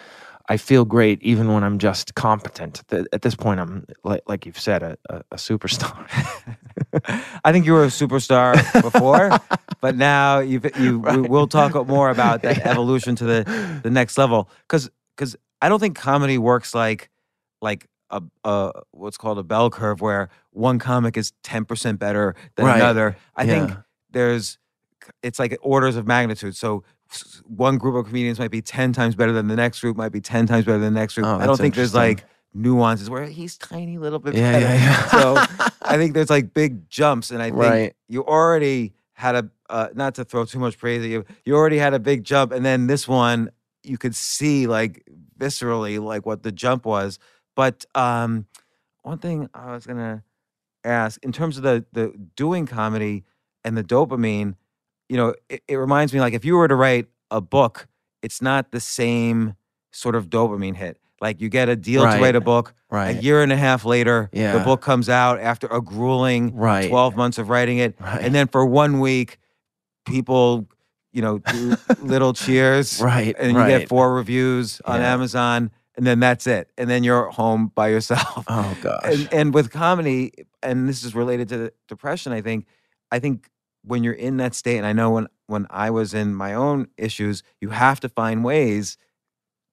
[0.49, 2.83] I feel great even when I'm just competent.
[2.91, 6.05] At this point, I'm like, like you've said, a, a, a superstar.
[7.45, 9.31] I think you were a superstar before,
[9.81, 14.17] but now you've, you we- we'll talk more about that evolution to the the next
[14.17, 17.09] level because because I don't think comedy works like
[17.61, 22.35] like a, a what's called a bell curve where one comic is ten percent better
[22.55, 22.75] than Right.
[22.77, 23.15] another.
[23.35, 23.71] I think
[24.11, 24.57] there's
[25.21, 26.55] it's like orders of magnitude.
[26.55, 26.83] So
[27.45, 30.21] one group of comedians might be ten times better than the next group, might be
[30.21, 31.27] ten times better than the next group.
[31.27, 34.65] Oh, I don't think there's like nuances where he's tiny little bit Yeah, better.
[34.65, 35.05] yeah, yeah.
[35.07, 35.35] so
[35.81, 37.93] I think there's like big jumps, and I think Right.
[38.07, 41.25] you already had a uh, not to throw too much praise at you.
[41.45, 43.49] You already had a big jump, and then this one
[43.83, 45.03] you could see like
[45.37, 47.19] viscerally like what the jump was.
[47.55, 48.45] But um,
[49.01, 50.23] one thing I was gonna
[50.83, 53.23] ask in terms of the the doing comedy
[53.63, 54.55] and the dopamine,
[55.13, 57.87] you know, it, it reminds me like if you were to write a book,
[58.23, 59.53] it's not the same
[59.91, 60.97] sort of dopamine hit.
[61.21, 63.15] Like you get a deal to write a book, Right.
[63.17, 64.57] a year and a half later, yeah.
[64.57, 66.89] the book comes out after a grueling Right.
[66.89, 67.95] 12 months of writing it.
[68.01, 68.23] Right.
[68.23, 69.37] And then for one week,
[70.05, 70.67] people,
[71.11, 72.99] you know, do little cheers.
[73.13, 73.79] Right, And you right.
[73.79, 75.13] get four reviews on Yeah.
[75.13, 75.69] Amazon.
[75.95, 76.71] And then that's it.
[76.77, 78.45] And then you're home by yourself.
[78.47, 79.01] Oh gosh.
[79.05, 80.31] And, and with comedy,
[80.63, 82.65] and this is related to depression, I think,
[83.11, 83.47] I think
[83.85, 86.87] when you're in that state, and I know when when I was in my own
[86.97, 88.97] issues, you have to find ways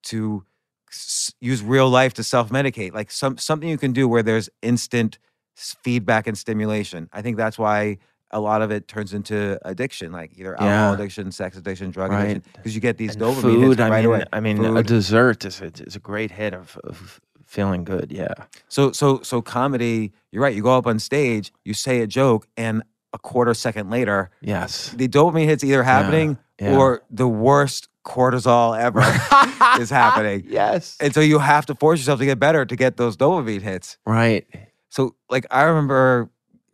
[0.05, 0.45] to
[0.91, 4.49] s- use real life to self medicate, like some something you can do where there's
[4.63, 5.19] instant
[5.57, 7.09] feedback and stimulation.
[7.13, 7.99] I think that's why
[8.33, 10.95] a lot of it turns into addiction, like either alcohol Yeah.
[10.95, 12.31] addiction, sex addiction, drug Right.
[12.31, 13.69] addiction, because you get these And dopamine food.
[13.71, 14.25] hits I right mean, away.
[14.33, 18.13] I mean, a dessert is a, is a great hit of, of feeling good.
[18.13, 18.33] Yeah.
[18.69, 20.55] So so so comedy, you're right.
[20.55, 24.91] You go up on stage, you say a joke, and a quarter second later, Yes.
[24.91, 26.77] the dopamine hits either happening yeah.
[26.77, 29.01] or the worst cortisol ever
[29.81, 30.45] is happening.
[30.49, 30.97] Yes.
[31.01, 33.99] And so you have to force yourself to get better to get those dopamine hits.
[34.07, 34.47] Right.
[34.89, 36.31] So like I remember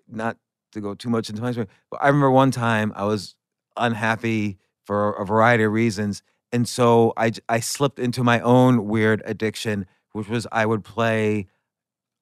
[0.08, 0.36] not
[0.72, 3.34] to go too much into my story, but I remember one time I was
[3.76, 6.22] unhappy for a variety of reasons.
[6.52, 11.48] And so I, I slipped into my own weird addiction, which was I would play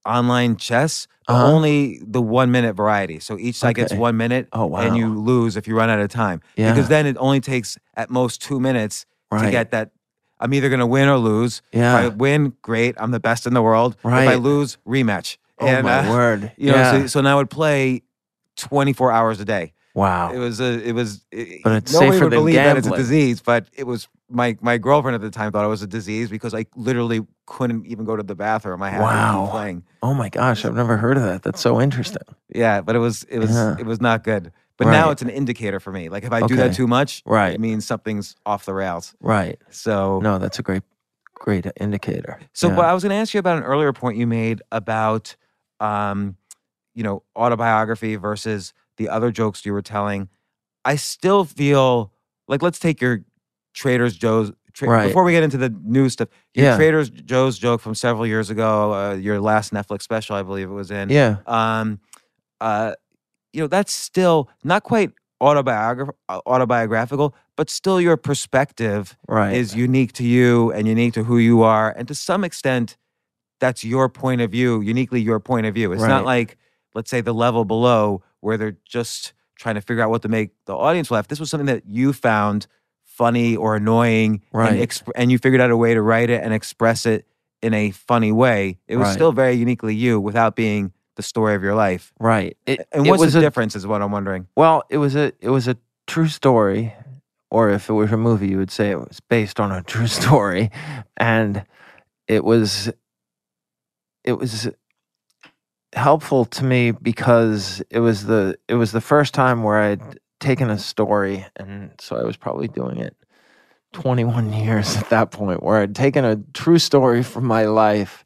[0.06, 1.46] online chess, but Uh-huh.
[1.52, 3.18] only the one minute variety.
[3.20, 6.08] So each side gets one minute Oh, and you lose if you run out of
[6.10, 6.40] time.
[6.56, 6.72] Yeah.
[6.72, 9.90] Because then it only takes at most two minutes to get that
[10.38, 11.62] I'm either going to win or lose.
[11.72, 11.98] Yeah.
[12.00, 12.94] If I win, great.
[12.98, 13.96] I'm the best in the world.
[14.04, 15.38] If I lose, rematch.
[15.60, 16.52] Oh my word!
[16.58, 16.92] You know, yeah.
[16.92, 18.02] so, so now I would play
[18.56, 19.72] 24 hours a day.
[19.94, 20.32] wow.
[20.32, 21.24] It was a, it was.
[21.30, 24.08] It, But it's nobody safer would than believe that it's a disease, but it was.
[24.30, 27.86] My my girlfriend at the time thought it was a disease because I literally couldn't
[27.86, 28.82] even go to the bathroom.
[28.82, 29.42] I had to Wow.
[29.44, 29.84] keep playing.
[30.02, 30.64] oh my gosh!
[30.64, 31.42] I've never heard of that.
[31.42, 32.22] That's so interesting.
[32.54, 33.76] Yeah, but it was it was Yeah.
[33.78, 34.52] it was not good.
[34.76, 36.08] But now it's an indicator for me.
[36.08, 37.54] Like if I do that too much, Right.
[37.54, 39.14] it means something's off the rails.
[39.20, 39.56] Right.
[39.70, 40.82] So No, that's a great,
[41.32, 42.40] great indicator.
[42.54, 42.74] So, Yeah.
[42.76, 45.36] but I was going to ask you about an earlier point you made about,
[45.78, 46.36] um,
[46.92, 50.28] you know, autobiography versus the other jokes you were telling.
[50.84, 52.12] I still feel
[52.48, 53.20] like let's take your
[53.74, 54.50] Trader Joe's.
[54.74, 55.06] Tra- Right.
[55.06, 56.76] Before we get into the new stuff, your Yeah.
[56.76, 60.72] Trader Joe's joke from several years ago, uh, your last Netflix special, I believe it
[60.74, 61.08] was in.
[61.10, 61.36] yeah.
[61.46, 62.00] Um,
[62.60, 62.94] uh,
[63.52, 69.54] you know, that's still not quite autobiograph- uh, autobiographical, but still your perspective Right.
[69.54, 71.90] is unique to you and unique to who you are.
[71.96, 72.96] And to some extent,
[73.60, 75.92] that's your point of view, uniquely your point of view.
[75.92, 76.56] It's not like,
[76.94, 80.50] let's say, the level below where they're just trying to figure out what to make
[80.66, 81.28] the audience laugh.
[81.28, 82.66] This was something that you found
[83.16, 84.72] funny or annoying, Right.
[84.78, 87.26] And, exp- and you figured out a way to write it and express it
[87.62, 88.78] in a funny way.
[88.88, 89.14] It was Right.
[89.14, 92.12] still very uniquely you without being the story of your life.
[92.18, 92.56] right.
[92.66, 93.76] It, And what's was the a, difference?
[93.76, 94.48] Is what I'm wondering.
[94.56, 95.76] Well, it was a it was a
[96.08, 96.92] true story,
[97.50, 100.08] or if it was a movie, you would say it was based on a true
[100.08, 100.70] story,
[101.16, 101.64] and
[102.26, 102.90] it was
[104.24, 104.68] it was
[105.94, 110.70] helpful to me because it was the it was the first time where I'd taken
[110.70, 113.16] a story, and so I was probably doing it
[113.92, 118.24] 21 years at that point, where I'd taken a true story from my life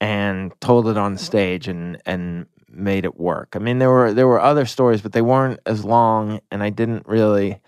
[0.00, 3.54] and told it on stage and and made it work.
[3.54, 6.70] I mean, there were there were other stories, but they weren't as long, and I
[6.70, 7.60] didn't really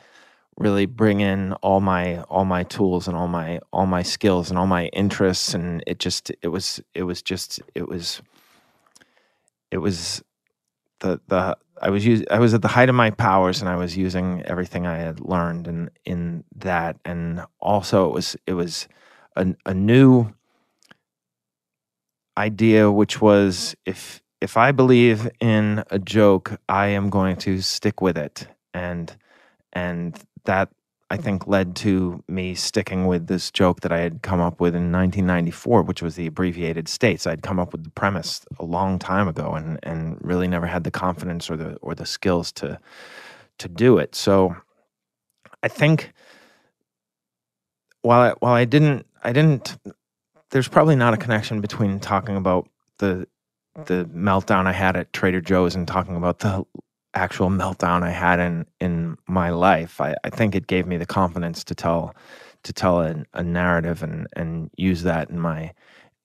[0.59, 4.59] really bring in all my all my tools and all my all my skills and
[4.59, 8.21] all my interests and it just it was it was just it was
[9.71, 10.23] it was
[11.03, 13.77] the the I was us- I was at the height of my powers and I
[13.77, 16.97] was using everything I had learned in in that.
[17.05, 18.89] And also it was it was
[19.37, 20.33] a, a new
[22.39, 28.01] idea which was if if I believe in a joke I am going to stick
[28.03, 28.49] with it.
[28.75, 29.17] And
[29.75, 30.71] and that
[31.13, 34.75] I think led to me sticking with this joke that I had come up with
[34.75, 37.27] in 1994, which was the abbreviated states.
[37.27, 40.85] I'd come up with the premise a long time ago, and and really never had
[40.85, 42.81] the confidence or the or the skills to
[43.59, 44.15] to do it.
[44.15, 44.57] So
[45.63, 46.15] I think
[48.01, 49.77] while I, while I didn't I didn't
[50.49, 52.71] there's probably not a connection between talking about
[53.01, 53.29] the
[53.85, 56.65] the meltdown I had at Trader Joe's and talking about the
[57.15, 60.01] actual meltdown I had in in my life.
[60.01, 62.15] I, I think it gave me the confidence to tell
[62.65, 65.73] to tell a, a narrative and and use that in my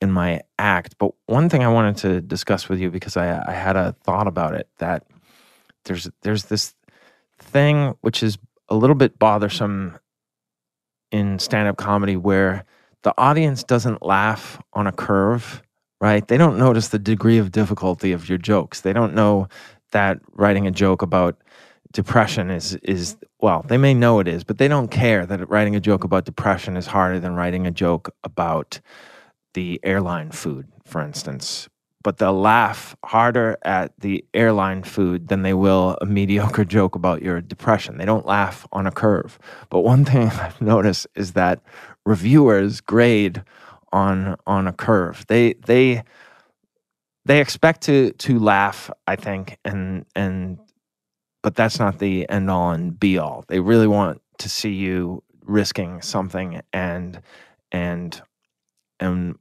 [0.02, 0.96] in my act.
[0.98, 4.28] But one thing I wanted to discuss with you because I I had a thought
[4.28, 5.06] about it that
[5.86, 6.74] there's there's this
[7.40, 8.38] thing which is
[8.70, 9.98] a little bit bothersome
[11.12, 12.66] in stand-up comedy where
[13.04, 15.62] the audience doesn't laugh on a curve
[16.02, 19.48] right they don't notice the degree of difficulty of your jokes they don't know
[19.92, 21.38] that writing a joke about
[21.94, 25.76] depression is is well they may know it is but they don't care that writing
[25.76, 28.82] a joke about depression is harder than writing a joke about
[29.54, 31.70] the airline food for instance.
[32.04, 37.22] But they'll laugh harder at the airline food than they will a mediocre joke about
[37.22, 37.98] your depression.
[37.98, 39.38] They don't laugh on a curve.
[39.70, 41.62] But one thing i've noticed is that
[42.06, 43.44] reviewers grade
[43.92, 45.26] on on a curve.
[45.28, 46.04] They they
[47.28, 50.58] they expect to to laugh i think and and
[51.44, 55.24] but that's not the end all and be all they really want to see you
[55.44, 57.22] risking something and
[57.72, 58.22] and
[59.00, 59.36] and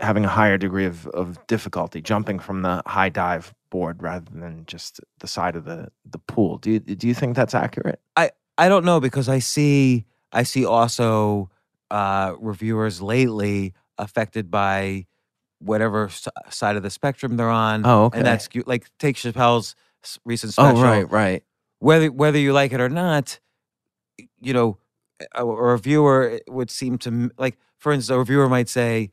[0.00, 4.64] having a higher degree of, of difficulty jumping from the high dive board rather than
[4.66, 6.58] just the side of the the pool.
[6.58, 8.00] Do you do you think that's accurate?
[8.16, 11.50] I i don't know because I see I see also
[11.90, 15.06] uh, reviewers lately affected by
[15.64, 17.84] whatever s- side of the spectrum they're on.
[17.86, 18.18] Oh, okay.
[18.18, 19.74] And that's like take Chappelle's
[20.04, 21.42] s- recent oh right right
[21.78, 23.38] Whether whether you like it or not,
[24.40, 24.78] you know,
[25.34, 29.10] a, a reviewer would seem to m- like, for instance, a reviewer might say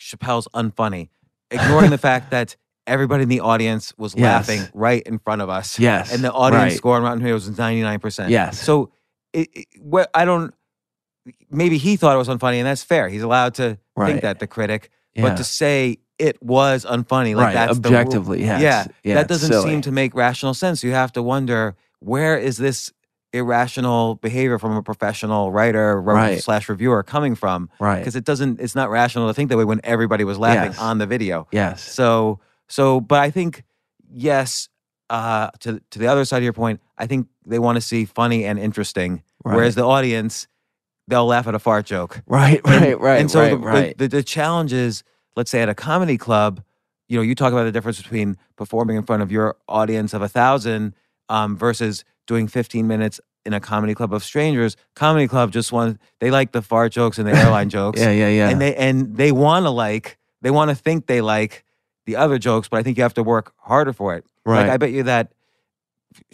[0.00, 1.08] Chappelle's unfunny,
[1.50, 4.48] ignoring the fact that everybody in the audience was Yes.
[4.48, 5.78] laughing right in front of us.
[5.78, 6.76] yes And the audience right.
[6.76, 8.28] score on Rotten Tomatoes was 99%.
[8.28, 8.60] Yes.
[8.60, 8.90] So
[9.32, 10.52] it, it, what, I don't,
[11.50, 13.08] maybe he thought it was unfunny, and that's fair.
[13.08, 14.10] He's allowed to Right.
[14.10, 14.90] think that, the critic.
[15.14, 15.22] Yeah.
[15.22, 18.60] But to say it was unfunny, like Right, that's the objectively, yes.
[18.60, 18.86] Yeah.
[19.02, 19.70] Yeah, that doesn't silly.
[19.70, 20.82] seem to make rational sense.
[20.84, 22.92] You have to wonder where is this
[23.32, 26.40] irrational behavior from a professional writer Right.
[26.42, 27.68] slash reviewer coming from.
[27.80, 27.98] Right.
[27.98, 28.60] Because it doesn't.
[28.60, 30.78] It's not rational to think that way when everybody was laughing Yes.
[30.80, 31.46] on the video.
[31.52, 31.82] Yes.
[31.82, 33.64] So so, but I think
[34.10, 34.68] yes.
[35.10, 38.06] Uh, to to the other side of your point, I think they want to see
[38.06, 39.54] funny and interesting, Right.
[39.54, 40.46] whereas the audience
[41.08, 42.22] they'll laugh at a fart joke.
[42.26, 43.98] Right, right, right, And so right, the, right.
[43.98, 45.02] The, the, the challenge is,
[45.36, 46.62] let's say at a comedy club,
[47.08, 50.22] you know, you talk about the difference between performing in front of your audience of
[50.22, 50.94] a thousand
[51.28, 54.76] um, versus doing 15 minutes in a comedy club of strangers.
[54.94, 58.00] Comedy club just want they like the fart jokes and the airline jokes.
[58.00, 58.48] yeah, yeah, yeah.
[58.48, 61.64] And they and they want to like they want to think they like
[62.06, 64.24] the other jokes, but I think you have to work harder for it.
[64.44, 64.62] Right.
[64.62, 65.32] Like I bet you that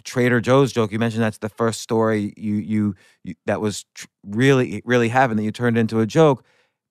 [0.03, 4.07] Trader Joe's joke you mentioned that's the first story you you, you that was tr-
[4.25, 6.43] really really happened that you turned into a joke.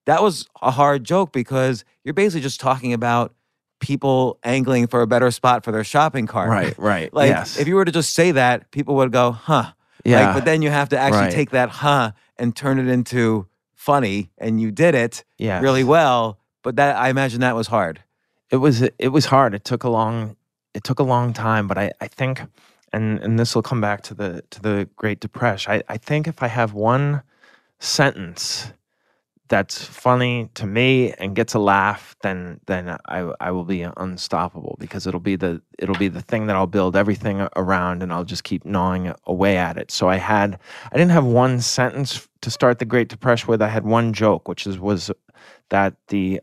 [0.07, 3.35] That was a hard joke because you're basically just talking about
[3.81, 6.49] people angling for a better spot for their shopping cart.
[6.51, 7.13] right, right.
[7.15, 7.59] Like yes.
[7.59, 9.73] if you were to just say that, people would go, "Huh."
[10.05, 10.27] yeah.
[10.27, 11.33] Like, but then you have to actually Right.
[11.33, 15.63] take that "huh" and turn it into funny, and you did it yes.
[15.63, 16.39] really well.
[16.63, 18.03] But that I imagine that was hard.
[18.51, 19.55] it was it was hard.
[19.55, 20.37] It took a long
[20.75, 22.43] it took a long time, but I, I think
[22.93, 25.73] and and this will come back to the to the Great Depression.
[25.73, 27.23] I, I think if I have one
[27.79, 28.73] sentence
[29.49, 34.77] that's funny to me and gets a laugh, then then I I will be unstoppable
[34.79, 38.25] because it'll be the it'll be the thing that I'll build everything around and I'll
[38.25, 39.91] just keep gnawing away at it.
[39.91, 40.59] So I had
[40.93, 43.61] I didn't have one sentence to start the Great Depression with.
[43.61, 45.11] I had one joke, which is was
[45.71, 46.41] that the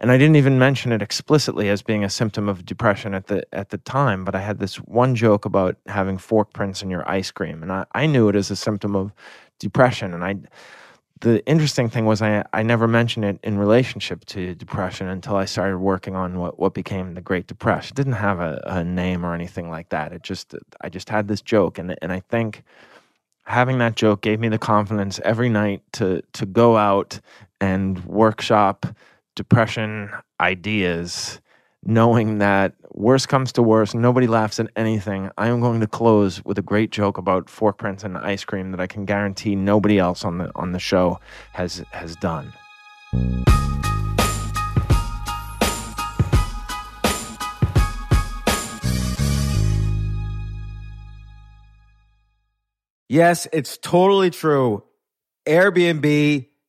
[0.00, 3.42] and I didn't even mention it explicitly as being a symptom of depression at the
[3.52, 7.08] at the time, but I had this one joke about having fork prints in your
[7.10, 9.12] ice cream, and I, I knew it as a symptom of
[9.58, 10.14] depression.
[10.14, 10.36] And I,
[11.20, 15.46] the interesting thing was I I never mentioned it in relationship to depression until I
[15.46, 17.94] started working on what what became the Great Depression.
[17.94, 20.12] It didn't have a, a name or anything like that.
[20.12, 22.62] It just I just had this joke, and and I think
[23.46, 27.18] having that joke gave me the confidence every night to to go out
[27.60, 28.86] and workshop
[29.38, 31.40] depression ideas
[31.84, 36.44] knowing that worst comes to worst nobody laughs at anything i am going to close
[36.44, 39.96] with a great joke about fork prints and ice cream that i can guarantee nobody
[39.96, 41.20] else on the on the show
[41.52, 42.52] has has done
[53.10, 54.84] Yes, it's totally true.
[55.46, 56.46] Airbnb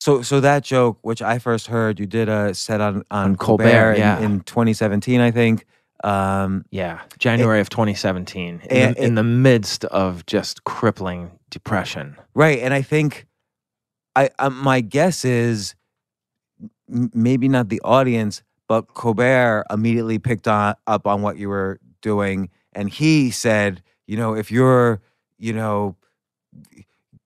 [0.00, 3.36] So, so that joke, which I first heard, you did a set on on, On
[3.36, 4.18] Colbert, Colbert, in, yeah.
[4.20, 5.66] in 2017, I think.
[6.02, 12.16] Um, Yeah, January of 2017, in, and- the, in the midst of just crippling depression.
[12.34, 13.26] Right, and I think
[14.16, 15.74] I um, my guess is
[16.88, 22.48] maybe not the audience, but Colbert immediately picked on, up on what you were doing,
[22.72, 25.02] and he said, you know, if you're,
[25.38, 25.96] you know,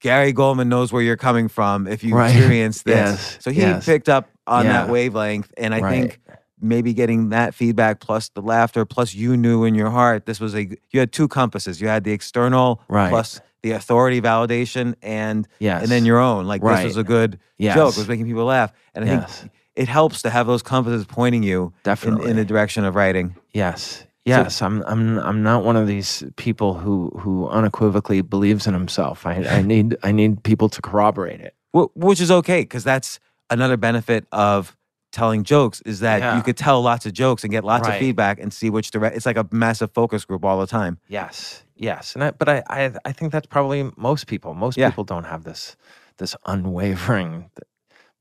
[0.05, 2.31] Gary Gulman knows where you're coming from if you Right.
[2.31, 2.95] experience this.
[2.95, 3.87] Yes, So he yes.
[3.87, 5.91] picked up on that wavelength, and I Right.
[5.91, 6.21] think
[6.61, 10.55] maybe getting that feedback plus the laughter plus you knew in your heart this was
[10.55, 13.09] a you had two compasses you had the external Right.
[13.11, 15.83] plus the authority validation and Yes.
[15.83, 16.77] and then your own like Right.
[16.77, 17.75] this was a good Yes.
[17.75, 19.41] joke it was making people laugh and i Yes.
[19.41, 22.31] think it helps to have those compasses pointing you in, Definitely.
[22.31, 24.05] in the direction of writing Yes.
[24.27, 29.27] Yes, I'm I'm I'm not one of these people who who unequivocally believes in himself.
[29.27, 31.55] I I need I need people to corroborate it.
[31.77, 33.21] Wh- which is okay because that's
[33.51, 34.77] another benefit of
[35.13, 36.37] telling jokes is that Yeah.
[36.37, 39.15] you could tell lots of jokes and get lots of feedback and see which direct
[39.17, 41.63] it's like a massive focus group all the time Yes.
[41.77, 42.15] Yes.
[42.15, 44.55] And I, but I, I I think that's probably most people.
[44.55, 44.89] Most Yeah.
[44.91, 45.77] people don't have this
[46.19, 47.51] this unwavering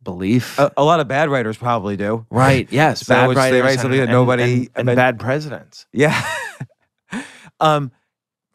[0.03, 0.57] belief.
[0.59, 2.67] a, a lot of bad writers probably do right.
[2.71, 3.03] Yes.
[3.05, 5.19] So bad which they writers write and- something that and- nobody and, and event- bad
[5.19, 5.85] presidents.
[5.93, 6.19] Yeah.
[7.59, 7.91] um,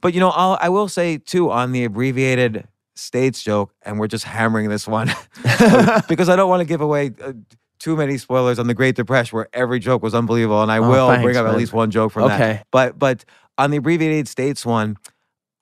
[0.01, 4.07] but you know, I'll, I will say too on the abbreviated states joke, and we're
[4.09, 5.09] just hammering this one
[6.09, 7.33] because I don't want to give away uh,
[7.79, 10.89] too many spoilers on the Great Depression, where every joke was unbelievable, and I Oh,
[10.89, 12.41] will thanks, bring up at least one joke from that.
[12.41, 12.63] Okay.
[12.71, 13.25] But but
[13.57, 14.97] on the abbreviated states one,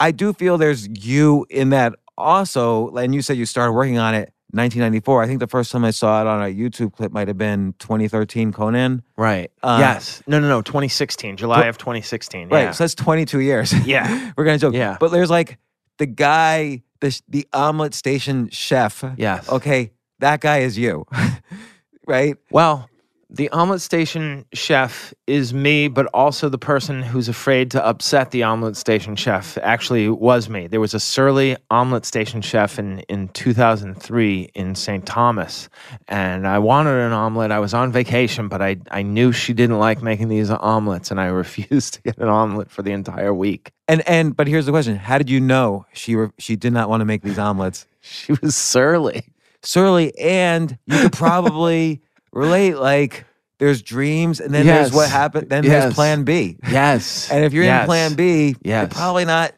[0.00, 4.14] I do feel there's you in that also, and you said you started working on
[4.14, 5.22] it 1994.
[5.22, 7.74] I think the first time I saw it on a YouTube clip might have been
[7.78, 9.02] 2013 Conan.
[9.16, 9.50] Right.
[9.62, 10.22] Uh, yes.
[10.26, 10.62] No, no, no.
[10.62, 12.48] 2016, July But- of 2016.
[12.48, 12.62] Right.
[12.62, 12.70] Yeah.
[12.72, 13.72] So that's 22 years.
[13.86, 14.32] Yeah.
[14.36, 14.74] We're gonna joke.
[14.74, 14.96] Yeah.
[14.98, 15.58] But there's like
[15.98, 19.04] the guy, the the omelet station chef.
[19.16, 19.48] Yes.
[19.48, 21.06] Okay, that guy is you,
[22.06, 22.36] right?
[22.50, 22.88] Well,
[23.28, 28.44] the omelet station chef is me, but also the person who's afraid to upset the
[28.44, 30.68] omelet station chef actually was me.
[30.68, 35.04] There was a surly omelet station chef in, in 2003 in St.
[35.04, 35.68] Thomas,
[36.06, 37.50] and I wanted an omelet.
[37.50, 41.20] I was on vacation, but I, I knew she didn't like making these omelets, and
[41.20, 43.72] I refused to get an omelet for the entire week.
[43.88, 46.88] And and but here's the question: How did you know she re- she did not
[46.88, 47.86] want to make these omelets?
[48.00, 49.24] She was surly.
[49.62, 52.00] Surly, and you could probably
[52.36, 52.76] relate.
[52.76, 53.24] Like,
[53.58, 55.48] there's dreams, and then there's what happened.
[55.48, 55.82] Then Yes.
[55.84, 56.58] there's Plan B.
[56.70, 57.28] Yes.
[57.32, 57.82] And if you're Yes.
[57.82, 59.52] in Plan B, you're probably not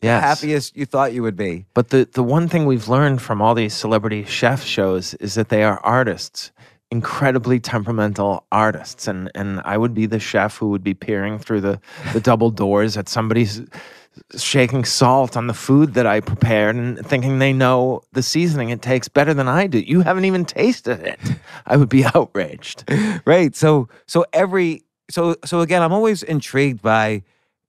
[0.00, 0.22] the Yes.
[0.22, 1.64] happiest you thought you would be.
[1.72, 5.48] But the, the one thing we've learned from all these celebrity chef shows is that
[5.50, 6.50] they are artists,
[6.90, 9.06] incredibly temperamental artists.
[9.08, 11.80] And and I would be the chef who would be peering through the,
[12.12, 13.62] the double doors at somebody's
[14.36, 18.80] shaking salt on the food that I prepared and thinking they know the seasoning it
[18.82, 19.78] takes better than I do.
[19.80, 21.18] You haven't even tasted it.
[21.66, 22.84] I would be outraged.
[23.24, 27.22] right so so every so so again i'm always intrigued by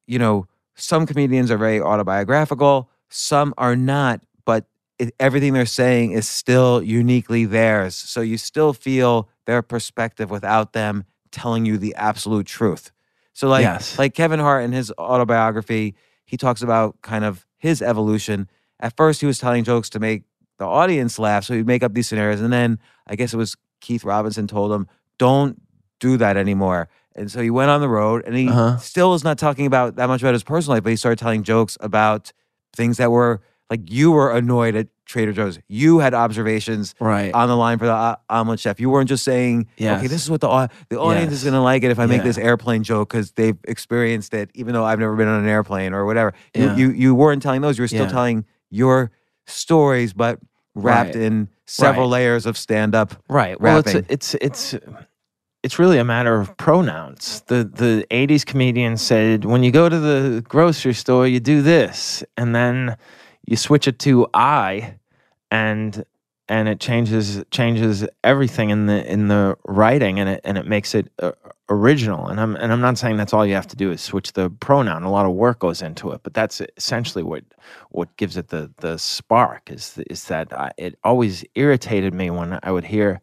[0.07, 4.65] you know some comedians are very autobiographical some are not but
[4.99, 10.71] it, everything they're saying is still uniquely theirs so you still feel their perspective without
[10.73, 12.91] them telling you the absolute truth
[13.33, 13.97] so like Yes.
[13.99, 15.93] like kevin hart in his autobiography
[16.25, 18.49] he talks about kind of his evolution
[18.79, 20.23] at first he was telling jokes to make
[20.59, 23.55] the audience laugh so he'd make up these scenarios and then i guess it was
[23.81, 25.61] keith robinson told him don't
[26.01, 26.89] do that anymore.
[27.15, 28.75] And so he went on the road and he Uh-huh.
[28.77, 31.43] still is not talking about that much about his personal life, but he started telling
[31.43, 32.33] jokes about
[32.75, 33.39] things that were
[33.69, 35.59] like you were annoyed at Trader Joe's.
[35.67, 37.33] You had observations Right.
[37.33, 38.79] on the line for the o- omelet chef.
[38.79, 41.61] You weren't just saying, okay, this is what the au- the audience is going to
[41.61, 42.23] like it if I make Yeah.
[42.23, 45.93] this airplane joke because they've experienced it, even though I've never been on an airplane
[45.93, 46.33] or whatever.
[46.55, 46.75] You, Yeah.
[46.75, 47.77] you, you weren't telling those.
[47.77, 48.11] You were still Yeah.
[48.11, 49.11] telling your
[49.45, 50.39] stories, but
[50.75, 51.23] wrapped Right.
[51.23, 52.19] in several Right.
[52.19, 53.15] layers of stand up.
[53.29, 53.59] Right.
[53.61, 54.05] Well, it's wrapping.
[54.09, 54.75] it's it's
[55.63, 57.41] it's really a matter of pronouns.
[57.47, 62.23] The the '80s comedian said, when you go to the grocery store, you do this,
[62.37, 62.97] and then
[63.45, 64.95] you switch it to I,
[65.51, 66.05] and
[66.47, 70.93] and it changes changes everything in the in the writing, and it and it makes
[70.95, 71.31] it uh,
[71.69, 72.27] original.
[72.27, 74.49] And I'm and I'm not saying that's all you have to do is switch the
[74.49, 75.03] pronoun.
[75.03, 77.43] A lot of work goes into it, but that's essentially what
[77.89, 79.71] what gives it the the spark.
[79.71, 83.21] Is is that I, it always irritated me when I would hear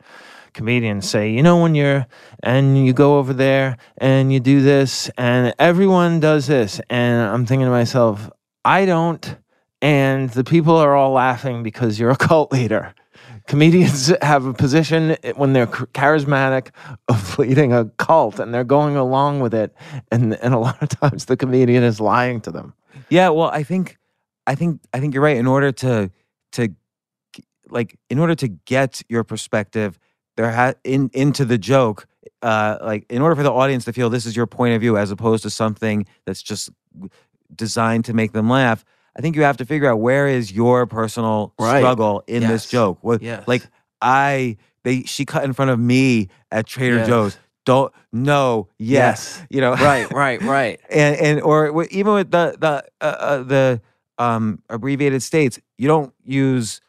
[0.54, 2.06] comedians say, you know, when you're
[2.42, 7.46] and you go over there and you do this and everyone does this, and I'm
[7.46, 8.30] thinking to myself,
[8.64, 9.36] I don't,
[9.82, 12.94] and the people are all laughing because you're a cult leader.
[13.48, 16.68] Comedians have a position when they're charismatic
[17.08, 19.74] of leading a cult and they're going along with it.
[20.12, 22.72] And, and a lot of times the comedian is lying to them.
[23.10, 23.98] Yeah, well, I think,
[24.46, 25.36] I think, I think you're right.
[25.36, 26.12] In order to,
[26.52, 26.68] to,
[27.68, 29.98] like, in order to get your perspective,
[30.36, 32.06] there ha- in into the joke,
[32.42, 34.96] uh, like, in order for the audience to feel this is your point of view,
[34.96, 36.70] as opposed to something that's just
[37.54, 38.84] designed to make them laugh.
[39.16, 41.78] I think you have to figure out where is your personal Right.
[41.80, 42.98] struggle in this joke.
[43.02, 43.46] What, Yes.
[43.46, 43.62] Like,
[44.00, 47.06] I, they, she cut in front of me at Trader Yes.
[47.08, 47.38] Joe's.
[47.64, 49.46] Don't no, yes, Yes.
[49.48, 50.80] you know, Right, right, right.
[50.90, 53.80] and and or even with the the uh, uh, the
[54.18, 56.80] um abbreviated states, you don't use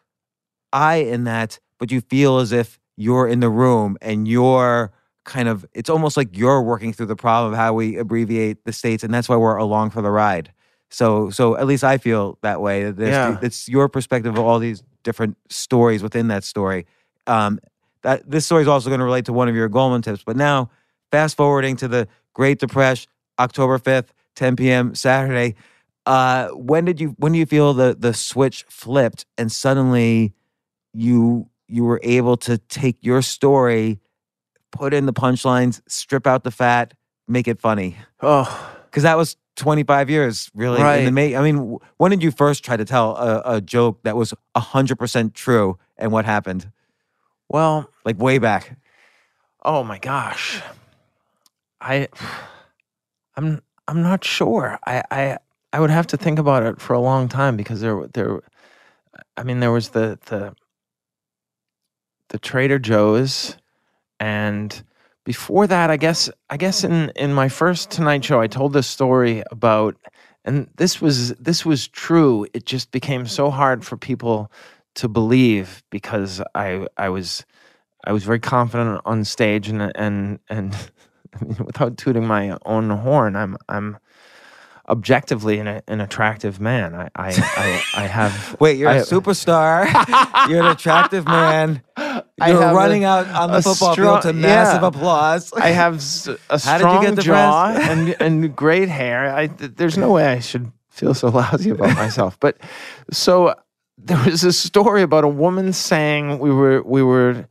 [0.72, 4.92] I in that, but you feel as if you're in the room and you're
[5.26, 5.64] kind of.
[5.74, 9.14] It's almost like you're working through the problem of how we abbreviate the states, and
[9.14, 10.52] that's why we're along for the ride.
[10.94, 12.92] So so at least I feel that way.
[12.92, 13.38] there's Yeah.
[13.42, 16.86] it's your perspective of all these different stories within that story.
[17.28, 17.60] Um,
[18.04, 20.24] that this story is also going to relate to one of your Gulman tips.
[20.24, 20.70] But now,
[21.12, 24.94] fast forwarding to the Great Depression, October fifth, 10 p.m.
[24.96, 25.56] Saturday.
[26.06, 30.34] Uh, when did you when do you feel the the switch flipped and suddenly
[30.94, 34.00] you you were able to take your story,
[34.72, 36.94] put in the punchlines, strip out the fat,
[37.28, 37.96] make it funny?
[38.22, 41.12] Oh, Because that was 25 years really in the Right.
[41.14, 41.36] make.
[41.36, 45.34] I mean, when did you first try to tell a, a joke that was 100%
[45.34, 46.72] true and what happened?
[47.50, 48.78] well, Like way back.
[49.64, 50.62] Oh my gosh.
[51.82, 52.08] I
[53.36, 54.78] I'm I'm not sure.
[54.86, 55.38] I I
[55.72, 58.42] I would have to think about it for a long time because there there
[59.38, 60.54] I mean there was the the
[62.30, 63.58] the Trader Joe's
[64.20, 64.84] and
[65.24, 68.88] before that I guess I guess in in my first Tonight show I told this
[68.88, 69.96] story about
[70.46, 72.46] and this was this was true.
[72.54, 74.52] It just became so hard for people
[74.96, 77.46] to believe because I I was
[78.06, 80.76] I was very confident on stage and and and
[81.66, 83.98] without tooting my own horn, I'm I'm
[84.90, 86.94] objectively an, an attractive man.
[86.94, 89.86] I I, I, I have Wait, you're I- a superstar.
[90.50, 91.82] you're an attractive man.
[91.98, 92.16] You're
[92.62, 94.88] have a- running out on the football strong- field to massive yeah.
[94.88, 95.54] applause.
[95.54, 95.96] I have
[96.50, 99.34] a How did you strong jaw and and great hair.
[99.34, 102.40] I there's no way I should feel so lousy about myself.
[102.40, 102.58] But
[103.12, 103.56] so
[103.98, 107.48] there was a story about a woman saying we were we were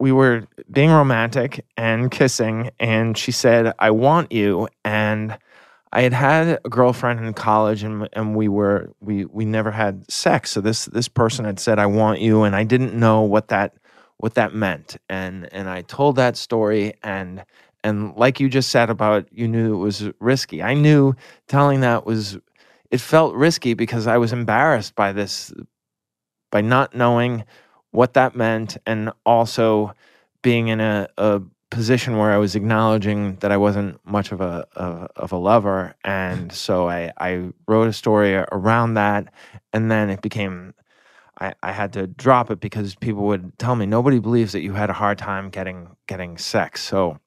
[0.00, 5.38] we were being romantic and kissing and she said I want you and
[5.92, 10.10] I had had a girlfriend in college and and we were we we never had
[10.10, 13.48] sex so this this person had said I want you and I didn't know what
[13.48, 13.74] that
[14.16, 17.44] what that meant and and I told that story and
[17.84, 20.62] and like you just said about you knew it was risky.
[20.62, 21.14] I knew
[21.48, 22.38] telling that was
[22.90, 25.52] it felt risky because I was embarrassed by this
[26.50, 27.44] by not knowing
[27.92, 29.94] what that meant and also
[30.42, 34.66] being in a, a position where I was acknowledging that I wasn't much of a
[34.74, 39.32] of, of a lover and so I, I wrote a story around that
[39.72, 40.74] and then it became
[41.40, 44.72] I, I had to drop it because people would tell me nobody believes that you
[44.72, 47.18] had a hard time getting getting sex so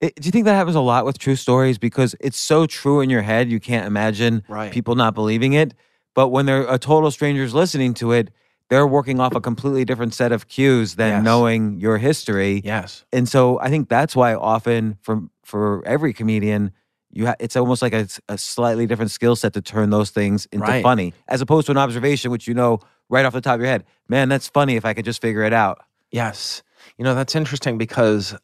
[0.00, 3.00] It- do you think that happens a lot with true stories because it's so true
[3.00, 4.72] in your head you can't imagine Right.
[4.72, 5.74] people not believing it
[6.14, 8.30] but when they're a total strangers listening to it
[8.72, 11.24] they're working off a completely different set of cues than Yes.
[11.24, 16.72] knowing your history yes and so i think that's why often for for every comedian
[17.14, 20.66] you ha- it's almost like a slightly different skill set to turn those things into
[20.66, 20.82] Right.
[20.82, 23.68] funny as opposed to an observation which you know right off the top of your
[23.68, 25.78] head man that's funny if i could just figure it out
[26.10, 26.62] Yes.
[26.98, 28.34] You know, that's interesting because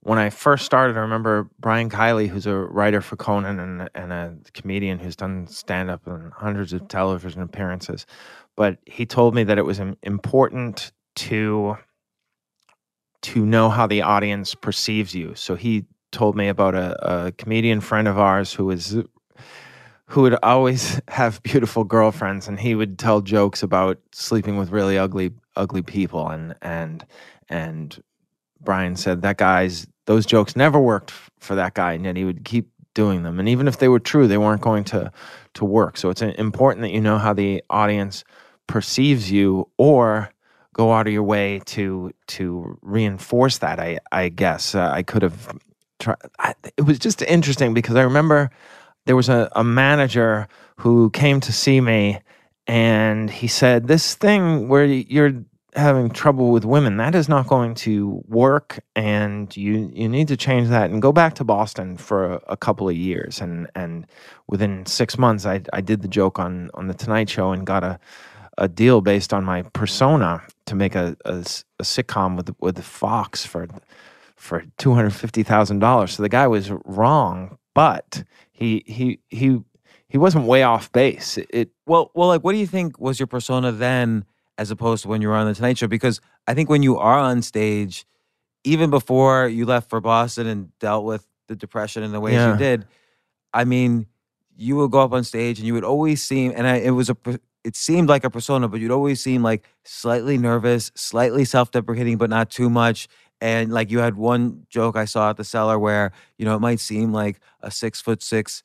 [0.00, 4.12] when I first started, I remember Brian Kiley, who's a writer for Conan and, and
[4.12, 8.04] a comedian who's done stand up and hundreds of television appearances.
[8.56, 11.76] But he told me that it was important to
[13.22, 15.34] to know how the audience perceives you.
[15.34, 18.96] So he told me about a, a comedian friend of ours who was
[20.06, 24.98] who would always have beautiful girlfriends and he would tell jokes about sleeping with really
[24.98, 27.04] ugly ugly people and and
[27.48, 28.02] and
[28.60, 32.44] Brian said that guy's those jokes never worked for that guy and yet he would
[32.44, 35.10] keep doing them and even if they were true they weren't going to
[35.54, 38.22] to work so it's important that you know how the audience
[38.66, 40.30] perceives you or
[40.72, 44.74] go out of your way to to reinforce that i i guess.
[44.74, 45.56] Uh, i could have
[45.98, 48.50] tried I, it was just interesting because i remember
[49.06, 52.20] there was a, a manager who came to see me
[52.66, 55.44] and he said this thing where you're
[55.76, 60.36] having trouble with women that is not going to work and you you need to
[60.36, 63.40] change that and go back to Boston for a, a couple of years.
[63.40, 64.06] And and
[64.46, 67.82] within 6 months I I did the joke on on the Tonight show and got
[67.82, 67.98] a
[68.58, 71.42] a deal based on my persona to make a a
[71.82, 73.66] sitcom with with Fox for
[74.36, 76.14] for two hundred fifty thousand dollars.
[76.14, 79.60] So the guy was wrong, but he he he
[80.08, 81.38] he wasn't way off base.
[81.38, 84.24] It, it Well, well, like, what do you think was your persona then,
[84.58, 85.88] as opposed to when you were on the Tonight Show?
[85.88, 88.06] Because I think when you are on stage,
[88.62, 92.52] even before you left for Boston and dealt with the depression in the ways Yeah.
[92.52, 92.86] you did,
[93.52, 94.06] I mean,
[94.56, 97.10] you would go up on stage and you would always seem, and I, it was
[97.10, 97.16] a,
[97.64, 102.28] it seemed like a persona, but you'd always seem like slightly nervous, slightly self-deprecating, but
[102.30, 103.08] not too much.
[103.40, 106.60] And like you had one joke I saw at the cellar where you know it
[106.60, 108.62] might seem like a six foot six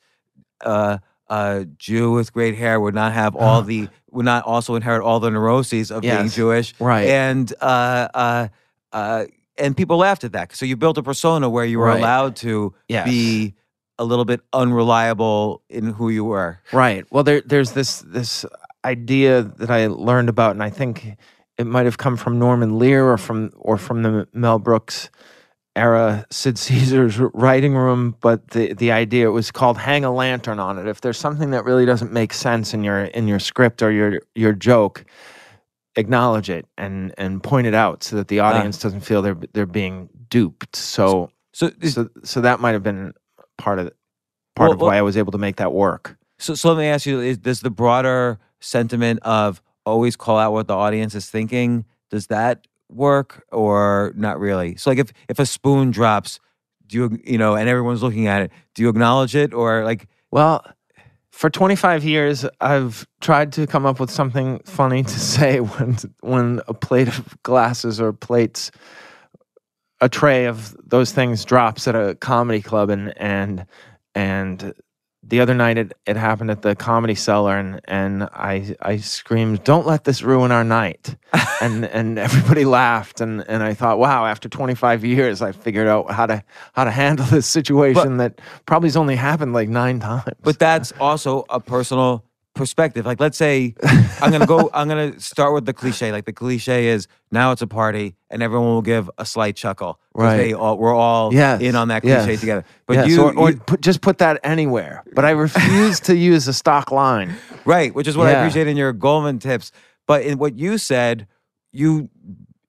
[0.64, 0.98] uh,
[1.28, 5.20] uh, Jew with great hair would not have all the would not also inherit all
[5.20, 7.08] the neuroses of being Jewish, right.
[7.08, 8.48] And uh, uh,
[8.92, 9.24] uh,
[9.58, 10.54] and people laughed at that.
[10.54, 11.98] So you built a persona where you were Right.
[12.00, 13.04] allowed to Yes.
[13.04, 13.54] be
[13.98, 16.58] a little bit unreliable in who you were.
[16.72, 17.04] Right.
[17.10, 18.44] Well, there there's this this
[18.84, 21.16] idea that I learned about, and I think
[21.58, 25.10] it might have come from Norman Lear or from or from the Mel Brooks
[25.76, 28.16] era Sid Caesar's writing room.
[28.20, 30.86] But the the idea was called hang a lantern on it.
[30.86, 34.20] If there's something that really doesn't make sense in your in your script or your
[34.34, 35.04] your joke,
[35.96, 38.48] acknowledge it and and point it out so that the ah.
[38.52, 40.76] audience doesn't feel they're they're being duped.
[40.76, 43.12] So So, is- so so that might have been
[43.58, 43.90] part of
[44.56, 46.16] part Well, of well- why I was able to make that work.
[46.38, 50.52] so, so let me ask you: is, Does the broader sentiment of always call out
[50.52, 54.76] what the audience is thinking does that work or not really?
[54.76, 56.40] So, like if if a spoon drops,
[56.86, 60.08] do you you know, and everyone's looking at it, do you acknowledge it or like?
[60.30, 60.64] Well,
[61.30, 66.60] for 25 years, I've tried to come up with something funny to say when when
[66.68, 68.70] a plate of glasses or plates,
[70.00, 73.66] a tray of those things drops at a comedy club, and and
[74.14, 74.74] and
[75.30, 79.64] the other night it, it happened at the comedy cellar and and I I screamed,
[79.64, 81.16] Don't let this ruin our night.
[81.62, 85.86] and and everybody laughed and, and I thought, wow, after twenty five years I figured
[85.86, 86.42] out how to
[86.74, 90.24] how to handle this situation that probably has only happened like nine times.
[90.42, 92.24] But that's also a personal
[92.54, 93.06] perspective.
[93.06, 93.74] Like, let's say
[94.20, 94.70] I'm gonna go.
[94.74, 96.12] I'm gonna start with the cliche.
[96.12, 99.94] Like the cliche is now it's a party and everyone will give a slight chuckle.
[100.14, 100.36] 'Cause Right.
[100.36, 102.64] They all, we're all Yes, in on that cliche yes, together.
[102.86, 105.02] But Yes, you, or, or you- put, just put that anywhere.
[105.14, 107.34] But I refuse to use a stock line.
[107.64, 108.40] right, which is what I Yeah.
[108.42, 109.72] appreciate in your Gulman tips.
[110.06, 111.26] But in what you said,
[111.72, 112.10] you.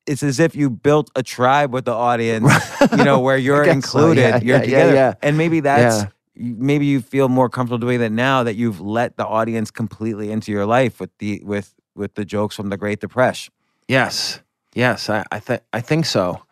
[0.08, 2.52] It's as if you built a tribe with the audience,
[2.98, 5.14] you know, where you're guess so, included, yeah, you're yeah, yeah, together, yeah.
[5.22, 6.10] and maybe that's Yeah.
[6.36, 10.52] Maybe you feel more comfortable doing that now that you've let the audience completely into
[10.52, 13.54] your life with the with with the jokes from the Great Depression.
[13.88, 14.42] Yes,
[14.74, 16.44] yes, I, I think I think so.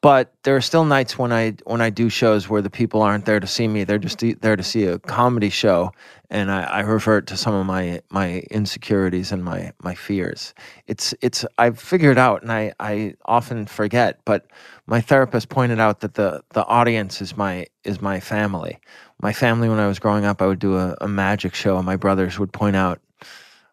[0.00, 3.24] But there are still nights when I when I do shows where the people aren't
[3.24, 5.90] there to see me; they're just there to see a comedy show,
[6.30, 10.54] and I, I revert to some of my my insecurities and my my fears.
[10.86, 14.46] It's it's I've figured out, and I I often forget, but
[14.88, 18.78] my therapist pointed out that the the audience is my is my family.
[19.20, 21.86] My family, when I was growing up, I would do a, a magic show, and
[21.86, 23.00] my brothers would point out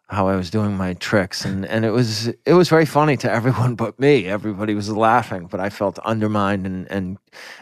[0.08, 3.30] how I was doing my tricks and, and it was it was very funny to
[3.32, 4.26] everyone but me.
[4.26, 7.18] Everybody was laughing, but I felt undermined and and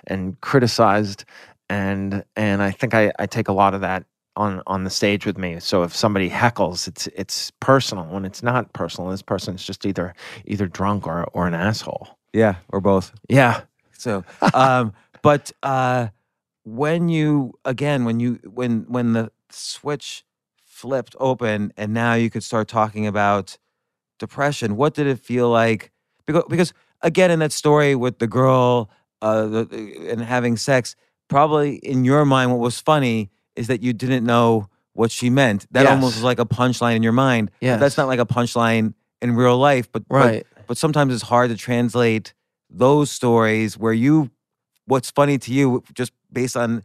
[0.07, 1.25] and criticized
[1.71, 4.05] and and I think I, I take a lot of that
[4.37, 5.61] on on the stage with me.
[5.61, 8.05] So if somebody heckles, it's it's personal.
[8.07, 10.15] When it's not personal, this person is just either
[10.47, 12.14] either drunk or or an asshole.
[12.35, 13.13] Yeah, or both.
[13.29, 13.63] Yeah.
[13.97, 16.09] So, um, but uh,
[16.65, 20.25] when you again, when you when when the switch
[20.67, 23.57] flipped open, and now you could start talking about
[24.19, 24.77] depression.
[24.77, 25.91] What did it feel like?
[26.27, 28.91] Because because again, in that story with the girl
[29.23, 30.97] uh, the, and having sex,
[31.29, 35.67] probably in your mind, what was funny is that you didn't know what she meant.
[35.73, 37.51] That almost was like a punchline in your mind.
[37.61, 40.47] Yeah, That's not like a punchline in real life, but but- Right.
[40.54, 42.33] but sometimes it's hard to translate
[42.71, 44.31] those stories where you
[44.87, 46.83] what's funny to you just based on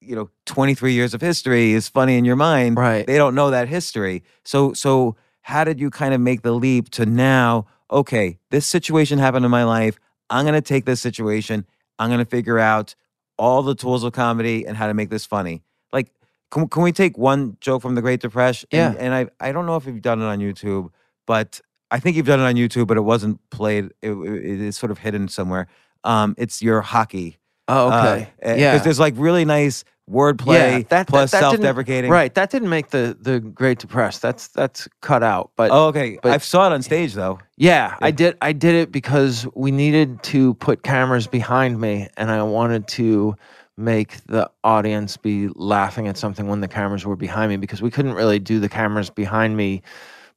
[0.00, 3.06] you know 23 years of history is funny in your mind Right.
[3.06, 6.88] they don't know that history so so how did you kind of make the leap
[6.90, 9.98] to now okay this situation happened in my life
[10.30, 11.66] i'm going to take this situation
[11.98, 12.94] i'm going to figure out
[13.38, 15.62] all the tools of comedy and how to make this funny
[15.92, 16.10] like
[16.50, 19.00] can, can we take one joke from the great depression and, Yeah.
[19.00, 20.90] and i i don't know if you've done it on youtube
[21.26, 21.60] but
[21.92, 23.90] I think you've done it on YouTube, but it wasn't played.
[24.00, 25.66] It, it- is sort of hidden somewhere.
[26.04, 27.38] Um, it's your hockey.
[27.68, 28.28] Oh, okay.
[28.40, 28.78] Because yeah.
[28.78, 32.10] there's like really nice wordplay plus didn't- self-deprecating.
[32.10, 32.34] Right.
[32.34, 34.20] That didn't make the the Great Depresh.
[34.20, 35.52] That's that's cut out.
[35.56, 36.18] But Oh, okay.
[36.22, 37.38] but- I saw it on stage though.
[37.56, 38.36] Yeah, I did.
[38.40, 43.36] I did it because we needed to put cameras behind me, and I wanted to
[43.76, 47.90] make the audience be laughing at something when the cameras were behind me because we
[47.90, 49.82] couldn't really do the cameras behind me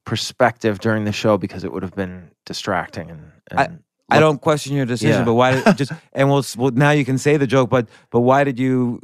[0.06, 3.32] perspective during the show because it would have been distracting and.
[3.50, 5.24] and I don't question your decision, Yeah.
[5.24, 8.20] but why did just and we'll, well now you can say the joke, but but
[8.20, 9.00] why did you,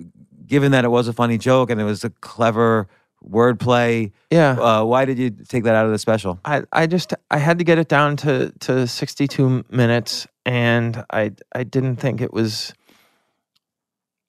[0.46, 2.86] given that it was a funny joke and it was a clever
[3.28, 4.53] wordplay, Yeah.
[4.53, 6.38] uh, why did you take that out of the special?
[6.44, 11.32] I, I just I had to get it down to, to 62 minutes and I
[11.53, 12.72] I didn't think it was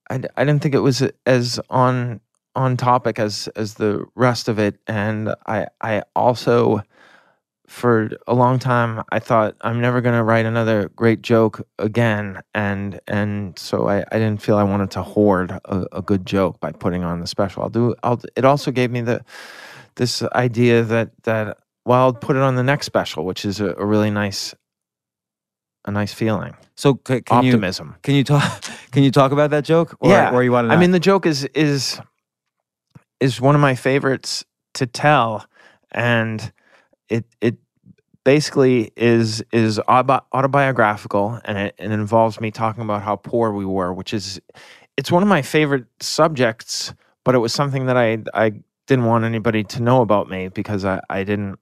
[0.09, 2.19] I, I didn't think it was as on
[2.56, 6.82] on topic as as the rest of it and I I also
[7.68, 12.41] for a long time I thought I'm never going to write another great joke again
[12.54, 16.60] and and so I, I didn't feel I wanted to hoard a, a good joke
[16.60, 19.24] by putting on the special I'll do I'll it also gave me the
[19.95, 23.74] this idea that that well I'll put it on the next special which is a,
[23.78, 24.54] a really nice
[25.86, 29.49] a nice feeling So c- can you optimism can you talk can you talk about
[29.51, 29.95] that joke?
[29.99, 30.74] Or, yeah or you want to?
[30.74, 31.99] I mean the joke is is
[33.24, 34.43] is one of my favorites
[34.74, 35.45] to tell
[35.91, 36.51] and
[37.07, 37.55] it it
[38.26, 43.93] basically is is autobiographical and it, it involves me talking about how poor we were
[43.93, 44.41] which is
[44.97, 46.93] it's one of my favorite subjects
[47.24, 48.51] but it was something that I I
[48.88, 51.59] didn't want anybody to know about me because I, I didn't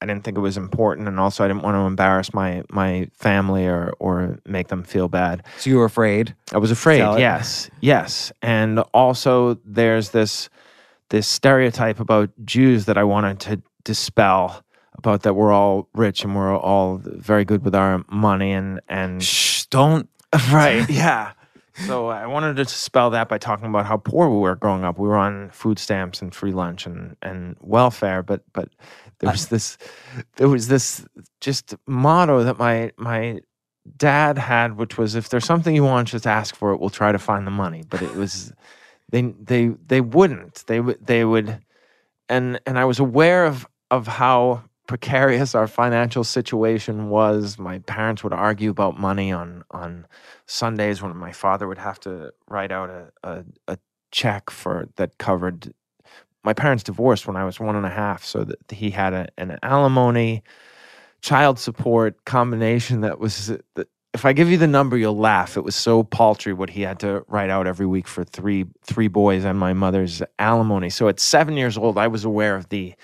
[0.00, 3.10] I didn't think it was important and also I didn't want to embarrass my my
[3.12, 6.34] family or or make them feel bad so you were afraid.
[6.54, 7.00] I was afraid.
[7.18, 10.48] Yes, yes, and also there's this
[11.10, 14.62] this stereotype about Jews that I wanted to dispel
[14.94, 19.22] about that we're all rich and we're all very good with our money and and
[19.22, 19.66] Shh!
[19.66, 20.08] Don't.
[20.50, 21.32] right, yeah.
[21.86, 24.98] So I wanted to dispel that by talking about how poor we were growing up.
[24.98, 28.68] We were on food stamps and free lunch and and welfare, but but
[29.20, 29.50] there was uh.
[29.50, 29.78] this
[30.36, 31.06] there was this
[31.40, 33.40] just motto that my my
[33.96, 36.80] dad had, which was if there's something you want, just ask for it.
[36.80, 37.84] We'll try to find the money.
[37.88, 38.52] But it was
[39.10, 40.64] they they they wouldn't.
[40.66, 41.58] They would they would,
[42.28, 47.58] and and I was aware of of how precarious our financial situation was.
[47.58, 50.06] My parents would argue about money on on
[50.46, 53.78] Sundays when my father would have to write out a a, a
[54.10, 55.72] check for that covered.
[56.44, 59.28] My parents divorced when I was one and a half, so that he had a,
[59.38, 60.42] an alimony,
[61.20, 63.88] child support combination that was that
[64.18, 65.56] if I give you the number, you'll laugh.
[65.56, 69.06] It was so paltry what he had to write out every week for three three
[69.06, 70.90] boys and my mother's alimony.
[70.90, 72.94] So at seven years old, I was aware of the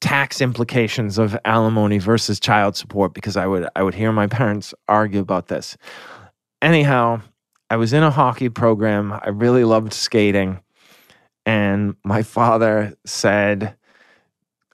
[0.00, 4.72] tax implications of alimony versus child support because I would I would hear my parents
[4.88, 5.76] argue about this.
[6.62, 7.20] Anyhow,
[7.68, 9.12] I was in a hockey program.
[9.12, 10.58] I really loved skating,
[11.44, 13.76] and my father said,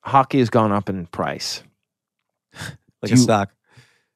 [0.03, 1.65] "Hockey has gone up in price."
[3.01, 3.51] Like You- a stock.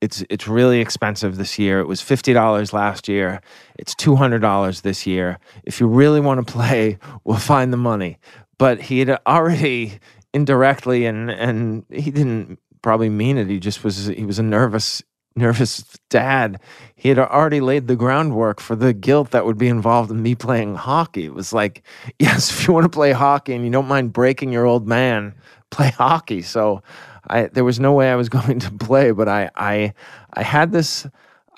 [0.03, 1.78] It's it's really expensive this year.
[1.78, 3.40] It was fifty dollars last year.
[3.78, 5.38] It's two hundred dollars this year.
[5.64, 8.18] If you really want to play, we'll find the money.
[8.59, 10.00] But he had already
[10.34, 13.46] indirectly, and and he didn't probably mean it.
[13.46, 15.03] He just was he was a nervous
[15.36, 16.61] nervous dad.
[16.96, 20.34] He had already laid the groundwork for the guilt that would be involved in me
[20.34, 21.24] playing hockey.
[21.26, 21.82] It was like,
[22.18, 25.34] yes, if you want to play hockey and you don't mind breaking your old man,
[25.70, 26.42] play hockey.
[26.42, 26.82] So
[27.28, 29.94] I there was no way I was going to play, but I I
[30.32, 31.06] I had this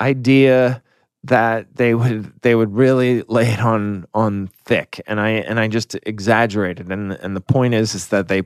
[0.00, 0.82] idea
[1.24, 5.68] that they would they would really lay it on on thick and I and I
[5.68, 8.42] just exaggerated and and the point is is that they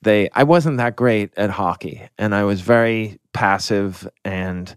[0.00, 4.74] they I wasn't that great at hockey and I was very passive and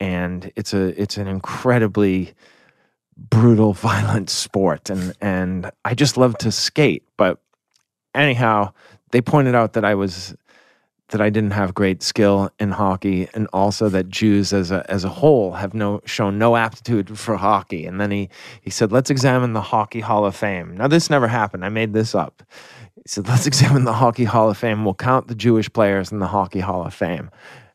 [0.00, 2.32] and it's a it's an incredibly
[3.18, 7.38] brutal violent sport and and I just love to skate but
[8.14, 8.72] anyhow
[9.10, 10.34] they pointed out that I was
[11.12, 15.04] that I didn't have great skill in hockey, and also that Jews as a as
[15.04, 17.86] a whole have no shown no aptitude for hockey.
[17.86, 18.28] And then he
[18.60, 21.64] he said, "Let's examine the Hockey Hall of Fame." Now this never happened.
[21.64, 22.42] I made this up.
[22.96, 24.84] He said, "Let's examine the Hockey Hall of Fame.
[24.84, 27.30] We'll count the Jewish players in the Hockey Hall of Fame."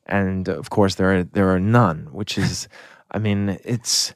[0.07, 2.09] And of course, there are there are none.
[2.11, 2.67] Which is,
[3.11, 4.15] I mean, it's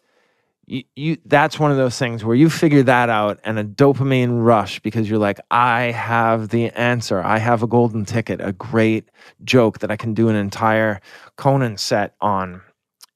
[0.67, 4.43] you, you that's one of those things where you figure that out and a dopamine
[4.43, 7.21] rush because you're like i have the answer.
[7.21, 9.09] I have a golden ticket a great
[9.43, 11.01] joke that i can do an entire
[11.35, 12.61] conan set on.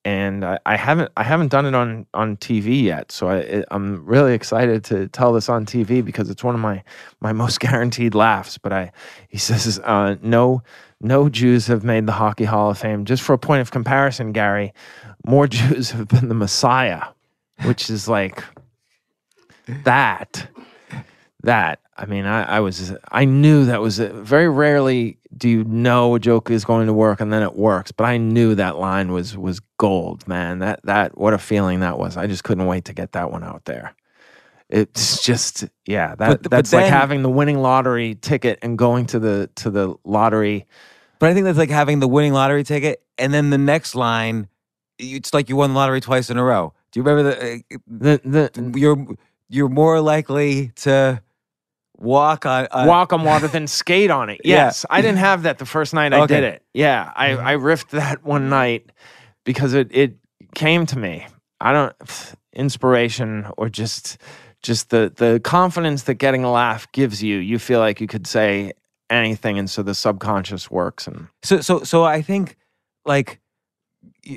[0.03, 3.11] And I, I haven't i haven't done it on on tv yet.
[3.11, 6.83] So i i'm really excited to tell this on tv because it's one of my
[7.21, 8.57] my most guaranteed laughs.
[8.57, 8.91] But i
[9.29, 10.61] he says uh, no
[10.99, 13.05] no jews have made the hockey hall of fame.
[13.05, 14.73] Just for a point of comparison gary
[15.25, 17.05] more jews have been the messiah
[17.63, 18.43] which is like
[19.83, 20.47] that
[21.43, 25.63] that i mean i, I was i knew that was a, very rarely do you
[25.63, 28.77] know a joke is going to work and then it works but i knew that
[28.77, 30.59] line was was gold man.
[30.59, 32.15] That that what a feeling that was.
[32.15, 33.93] I just couldn't wait to get that one out there.
[34.69, 39.05] It's just yeah that But- but that's like having the winning lottery ticket and going
[39.07, 40.65] to the to the lottery.
[41.19, 44.47] But I think that's like having the winning lottery ticket, and then the next line,
[44.97, 46.73] it's like you won the lottery twice in a row.
[46.95, 47.37] Do you remember the?
[47.37, 49.05] uh, eh, the the You're
[49.49, 51.21] you're more likely to
[51.97, 52.67] walk on.
[52.71, 54.39] on walk on water than skate on it.
[54.45, 54.55] Yeah.
[54.55, 56.63] Yes, I didn't have that the first night I did it.
[56.73, 57.45] Yeah, I mm-hmm.
[57.47, 58.93] I riffed that one night
[59.43, 60.15] because it it
[60.55, 61.27] came to me.
[61.59, 61.93] I don't
[62.53, 64.17] inspiration or just
[64.63, 67.39] just the the confidence that getting a laugh gives you.
[67.39, 68.71] You feel like you could say
[69.09, 71.07] anything, and so the subconscious works.
[71.07, 72.55] And So so so I think
[73.03, 73.41] like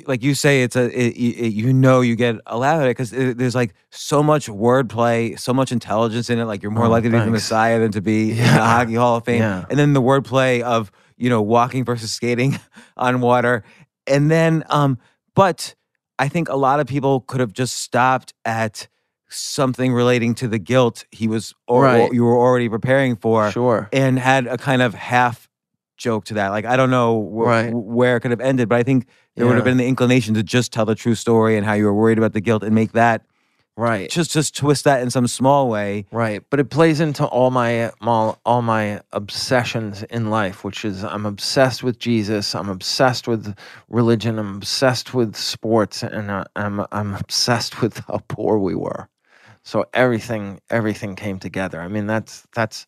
[0.05, 2.91] like you say it's a it, it, you know you get a laugh at it
[2.91, 6.45] because there's like so much wordplay, so much intelligence in it.
[6.45, 7.31] Like you're more Oh, likely to be the.
[7.31, 9.41] Messiah than to be in the Hockey Hall of Fame.
[9.41, 9.65] Yeah.
[9.69, 12.59] And then the wordplay of you know walking versus skating
[12.97, 13.63] on water,
[14.07, 14.97] and then um,
[15.35, 15.75] but
[16.19, 18.87] I think a lot of people could have just stopped at
[19.29, 22.11] something relating to the guilt he was or, Right.
[22.11, 25.47] you were already preparing for sure, and had a kind of half
[25.97, 26.49] joke to that.
[26.49, 27.73] Like I don't know wh- Right.
[27.73, 29.05] where it could have ended, but I think
[29.39, 31.85] there would have been the inclination to just tell the true story and how you
[31.85, 33.23] were worried about the guilt and make that
[33.77, 34.09] right.
[34.09, 36.05] just just twist that in some small way.
[36.11, 41.05] Right, but it plays into all my all, all my obsessions in life, which is
[41.05, 43.55] I'm obsessed with Jesus, I'm obsessed with
[43.87, 49.07] religion, I'm obsessed with sports, and uh, I'm I'm obsessed with how poor we were.
[49.63, 51.79] So everything everything came together.
[51.79, 52.87] I mean, that's that's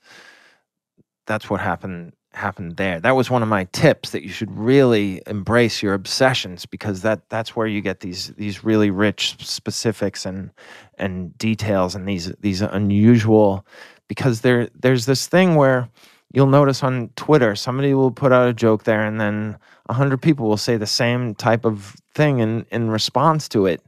[1.27, 2.99] that's what happened happened there.
[2.99, 7.29] That was one of my tips that you should really embrace your obsessions because that
[7.29, 10.51] that's where you get these these really rich specifics and
[10.97, 13.65] and details and these these unusual
[14.07, 15.89] because there there's this thing where
[16.33, 19.57] you'll notice on Twitter somebody will put out a joke there and then
[19.89, 23.81] a hundred people will say the same type of thing in in response to it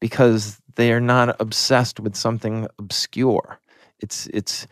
[0.00, 3.58] because they are not obsessed with something obscure.
[4.00, 4.66] It's it's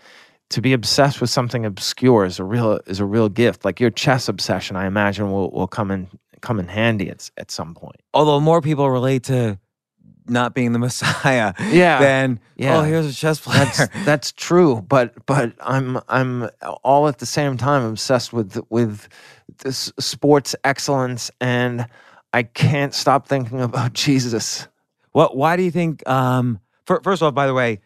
[0.51, 3.65] to be obsessed with something obscure is a real is a real gift.
[3.65, 6.09] Like your chess obsession, I imagine will will come in
[6.41, 7.97] come in handy at at some point.
[8.15, 9.59] Although more people relate to
[10.27, 12.01] not being the Messiah Yeah.
[12.01, 12.79] than Yeah.
[12.79, 13.65] oh here's a chess player.
[13.65, 16.49] That's that's true, but but I'm I'm
[16.85, 19.09] all at the same time obsessed with with
[19.65, 21.87] this sports excellence, and
[22.33, 24.69] I can't stop thinking about Jesus.
[25.13, 25.37] What?
[25.37, 26.07] Why do you think?
[26.09, 27.81] Um, fir- first off, by the way,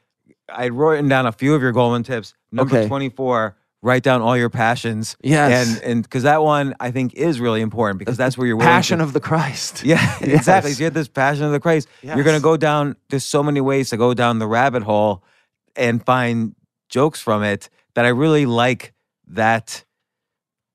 [0.55, 2.35] I written down a few of your Gulman tips.
[2.51, 2.89] Number Okay.
[2.89, 3.57] twenty-four.
[3.85, 5.17] Write down all your passions.
[5.25, 5.69] Yes.
[5.75, 8.99] and and because that one I think is really important because that's where you're Passion
[8.99, 9.83] to, of the Christ.
[9.85, 10.71] Yeah, exactly.
[10.73, 11.89] So you have this passion of the Christ.
[12.01, 12.95] You're gonna go down.
[13.11, 15.25] There's so many ways to go down the rabbit hole
[15.75, 16.55] and find
[16.89, 18.93] jokes from it that I really like
[19.27, 19.85] that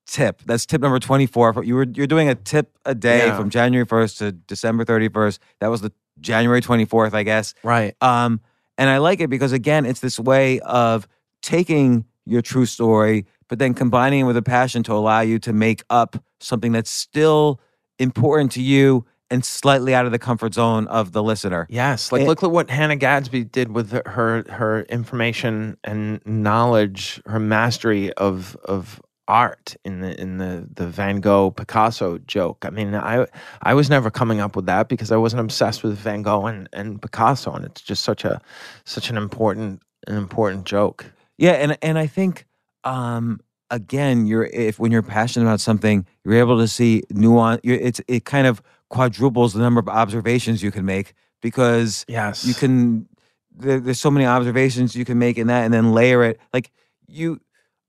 [0.06, 0.42] tip.
[0.44, 1.64] That's tip number 24.
[1.64, 3.36] You were you're doing a tip a day Yeah.
[3.38, 5.38] from January 1st to December 31st.
[5.60, 7.54] That was the January 24th, I guess.
[7.62, 7.94] Right.
[8.02, 8.40] Um,
[8.78, 11.06] and I like it because again, it's this way of
[11.42, 15.52] taking your true story, but then combining it with a passion to allow you to
[15.52, 17.60] make up something that's still
[17.98, 21.66] important to you and slightly out of the comfort zone of the listener.
[21.68, 27.20] Yes, like It- look at what Hannah Gadsby did with her her information and knowledge,
[27.26, 32.64] her mastery of of art in the in the the Van Gogh Picasso joke.
[32.64, 33.26] I mean, I
[33.62, 36.68] I was never coming up with that because I wasn't obsessed with Van Gogh and,
[36.72, 38.40] and Picasso, and it's just such a
[38.84, 41.06] such an important an important joke.
[41.36, 42.46] Yeah, and and I think
[42.84, 47.60] um again, you're if when you're passionate about something, you're able to see nuance.
[47.62, 52.54] It's it kind of quadruples the number of observations you can make because Yes, you
[52.54, 53.06] can
[53.54, 56.70] there, there's so many observations you can make in that and then layer it like
[57.06, 57.40] you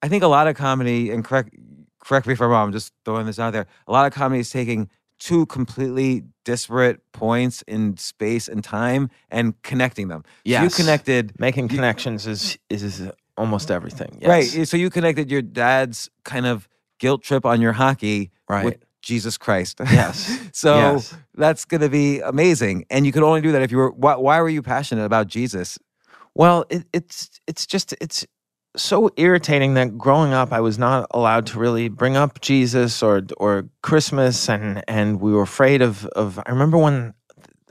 [0.02, 1.54] i think a lot of comedy and correct
[2.04, 4.39] correct me if i'm wrong i'm just throwing this out there a lot of comedy
[4.39, 4.89] is taking
[5.20, 10.24] two completely disparate points in space and time and connecting them
[10.60, 13.02] so you connected making connections is is
[13.38, 14.18] almost everything.
[14.22, 14.30] Yes.
[14.30, 16.68] right so you connected your dad's kind of
[17.00, 18.32] guilt trip on your hockey
[18.66, 20.39] with jesus christ Yes.
[20.54, 21.16] so Yes.
[21.36, 24.16] that's going to be amazing and you could only do that if you were why,
[24.16, 25.78] why were you passionate about jesus
[26.36, 28.26] Well, it, it's it's just it's
[28.76, 33.24] so irritating that growing up I was not allowed to really bring up Jesus or
[33.38, 37.13] or Christmas and and we were afraid of of I remember when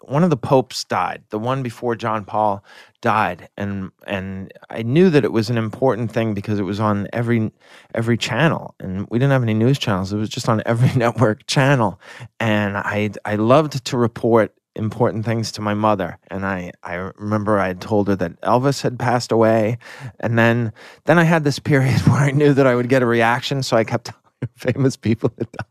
[0.08, 2.64] one of the popes died, the one before John Paul
[3.00, 7.06] died and and I knew that it was an important thing because it was on
[7.12, 7.52] every
[7.94, 11.46] every channel and we didn't have any news channels it was just on every network
[11.46, 12.00] channel
[12.40, 17.58] and I I loved to report important things to my mother and I I remember
[17.58, 19.78] I had told her that Elvis had passed away
[20.20, 20.72] and then
[21.04, 23.76] then I had this period where I knew that I would get a reaction so
[23.76, 24.18] I kept telling
[24.56, 25.66] famous people had died.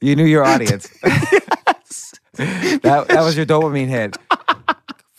[0.00, 0.88] You knew your audience.
[2.34, 4.16] that that was your dopamine hit.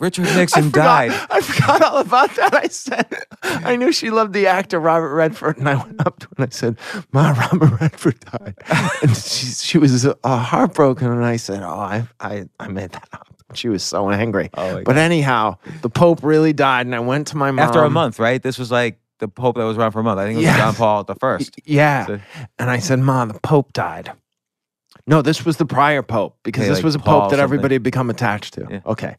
[0.00, 1.10] Richard Nixon died.
[1.30, 2.54] I forgot all about that.
[2.54, 3.06] I said,
[3.42, 6.46] I knew she loved the actor Robert Redford, and I went up to her and
[6.46, 6.78] I said,
[7.12, 8.54] "Ma, Robert Redford died,"
[9.02, 13.08] and she she was uh, heartbroken, and I said, "Oh, I I I made that
[13.12, 14.50] up." She was so angry.
[14.54, 17.90] Oh, but anyhow, the Pope really died, and I went to my mom After a
[17.90, 18.42] month, right?
[18.42, 20.20] This was like the Pope that was around for a month.
[20.20, 20.56] I think it was.
[20.56, 21.58] John Paul the first.
[21.64, 22.20] Yeah, So-
[22.58, 24.12] and I said, "Ma, the Pope died."
[25.06, 27.36] No, this was the prior Pope because Okay, this like was a Paul Pope that
[27.36, 27.42] something.
[27.42, 28.66] everybody had become attached to.
[28.70, 28.80] Yeah.
[28.84, 29.16] Okay,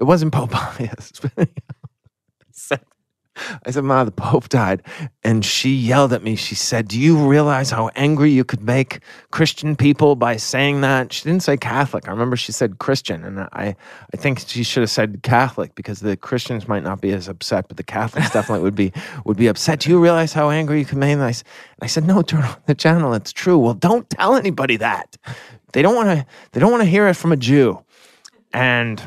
[0.00, 1.12] it wasn't Pope Pius.
[3.66, 4.82] I said, Ma, the Pope died.
[5.22, 6.36] And she yelled at me.
[6.36, 11.12] She said, Do you realize how angry you could make Christian people by saying that?
[11.12, 12.08] She didn't say Catholic.
[12.08, 13.24] I remember she said Christian.
[13.24, 13.76] And I,
[14.12, 17.68] I think she should have said Catholic because the Christians might not be as upset,
[17.68, 18.92] but the Catholics definitely would be
[19.24, 19.80] would be upset.
[19.80, 21.12] Do you realize how angry you can make?
[21.12, 21.22] And
[21.80, 23.14] I said, No, turn on the channel.
[23.14, 23.58] It's true.
[23.58, 25.16] Well, don't tell anybody that.
[25.72, 27.82] They don't want to they don't want to hear it from a Jew.
[28.52, 29.00] And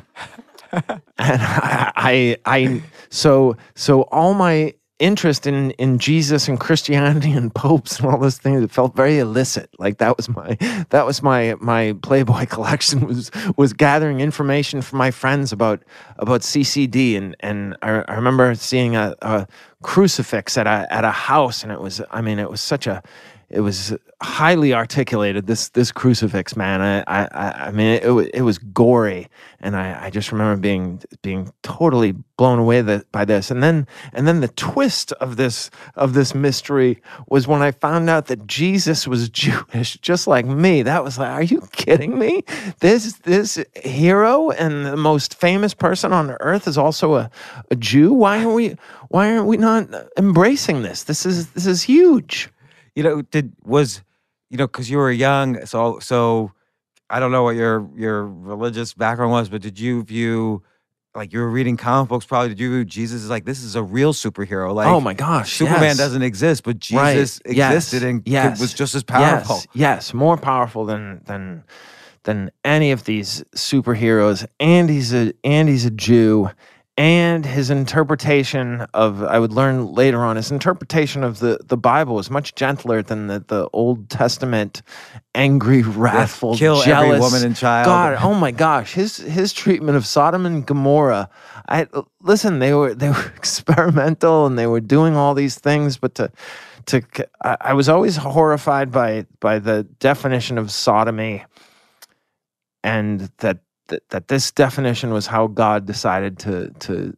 [0.74, 8.00] and I, I, so so all my interest in in Jesus and Christianity and popes
[8.00, 9.70] and all those things it felt very illicit.
[9.78, 10.56] Like that was my
[10.90, 15.84] that was my my playboy collection was was gathering information from my friends about
[16.18, 19.48] about CCD and and I, I remember seeing a, a
[19.84, 21.64] crucifix at a at a house.
[21.64, 23.04] And it was I mean it was such a
[23.54, 26.82] it was highly articulated this this crucifix man.
[26.82, 29.30] I i I- mean it, it was gory
[29.62, 33.52] and i i just remember being being totally blown away that, by this.
[33.52, 38.10] And then and then the twist of this of this mystery was when i found
[38.10, 40.84] out that jesus was jewish just like me.
[40.84, 42.44] That was like are you kidding me?
[42.82, 47.32] This this hero and the most famous person on earth is also a,
[47.72, 48.14] a jew?
[48.14, 48.78] Why are we
[49.10, 49.88] why aren't we not
[50.18, 51.04] embracing this?
[51.06, 52.50] This is this is huge
[52.96, 54.04] You know, did was
[54.50, 56.52] you know because you were young, so so
[57.10, 60.64] I don't know what your your religious background was, but did you view
[61.16, 63.76] like you were reading comic books probably did you read jesus is like this is
[63.76, 65.98] a real superhero like oh my gosh, superman yes.
[65.98, 69.68] doesn't exist but Right, jesus yes, existed and could- yes, was just as powerful Yes,
[69.76, 71.66] yes, more powerful than than
[72.24, 74.46] than any of these superheroes.
[74.60, 76.50] And he's a and he's a Jew.
[76.96, 82.20] And his interpretation of I would learn later on his interpretation of the, the Bible
[82.20, 84.84] is much gentler than the, the Old Testament
[85.34, 87.86] angry, wrathful, kill every woman and child.
[87.86, 91.30] God, oh my gosh, his his treatment of Sodom and Gomorrah.
[91.68, 91.88] I
[92.22, 96.32] listen, they were they were experimental and they were doing all these things, but to
[96.86, 97.02] to
[97.44, 101.44] I, I was always horrified by by the definition of sodomy
[102.84, 107.16] and that, that that this definition was how God decided to to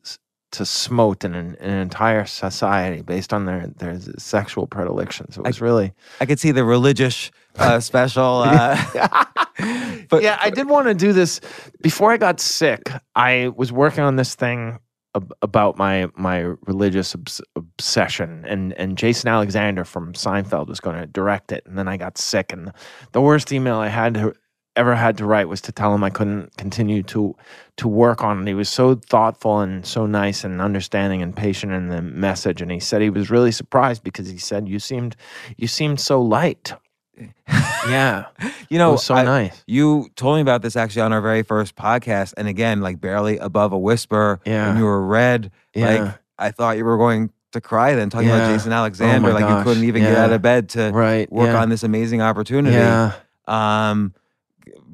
[0.52, 5.38] to smote an, an entire society based on their their sexual predilections.
[5.38, 9.26] It was really i could see the religious uh, special uh,
[10.10, 11.40] but yeah, I did want to do this
[11.82, 12.92] before I got sick.
[13.16, 14.80] I was working on this thing
[15.16, 20.98] ab- about my my religious obs- obsession, and and Jason Alexander from Seinfeld was going
[20.98, 22.72] to direct it, and then I got sick, and
[23.14, 24.34] the worst email I had to,
[24.76, 27.36] ever had to write was to tell him I couldn't continue to
[27.78, 28.48] to work on it.
[28.48, 32.72] He was so thoughtful and so nice and understanding and patient in the message, and
[32.72, 35.16] he said he was really surprised because he said you seemed
[35.58, 36.74] you seemed so light.
[37.88, 38.26] yeah,
[38.70, 39.64] you it know was so I- nice.
[39.68, 43.38] You told me about this actually on our very first podcast, and again, like barely
[43.38, 44.40] above a whisper.
[44.46, 44.68] Yeah.
[44.70, 45.90] when you were red, Yeah.
[46.04, 47.96] like I thought you were going to cry.
[47.96, 48.36] Then talking Yeah.
[48.38, 51.32] about Jason Alexander, Oh like gosh, you couldn't even get out of bed to Right,
[51.32, 51.62] work yeah.
[51.62, 52.76] on this amazing opportunity.
[52.76, 53.14] Yeah.
[53.48, 54.14] Um,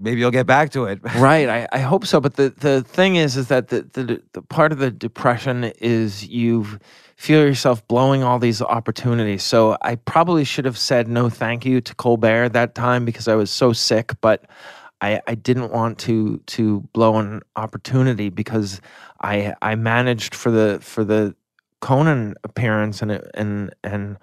[0.02, 1.00] maybe you'll get back to it.
[1.16, 4.44] right I, I hope so but the, the thing is is that the, the the
[4.44, 6.68] part of the depression is you
[7.18, 11.82] feel yourself blowing all these opportunities so i probably should have said no thank you
[11.82, 14.46] to colbert that time because i was so sick but
[15.02, 18.82] i i didn't want to to blow an opportunity because
[19.22, 21.36] i i managed for the for the
[21.82, 24.18] conan appearance and it, and and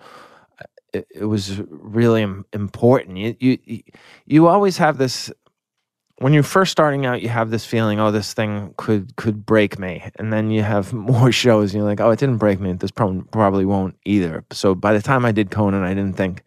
[0.92, 2.22] it, it was really
[2.52, 3.82] important you, you you-
[4.26, 5.30] you always have this
[6.18, 9.78] when you're first starting out, you have this feeling, oh, this thing could could break
[9.78, 12.72] me, and then you have more shows, and you're like, oh, it didn't break me.
[12.72, 14.44] This probably probably won't either.
[14.52, 16.42] So by the time I did Conan, I didn't think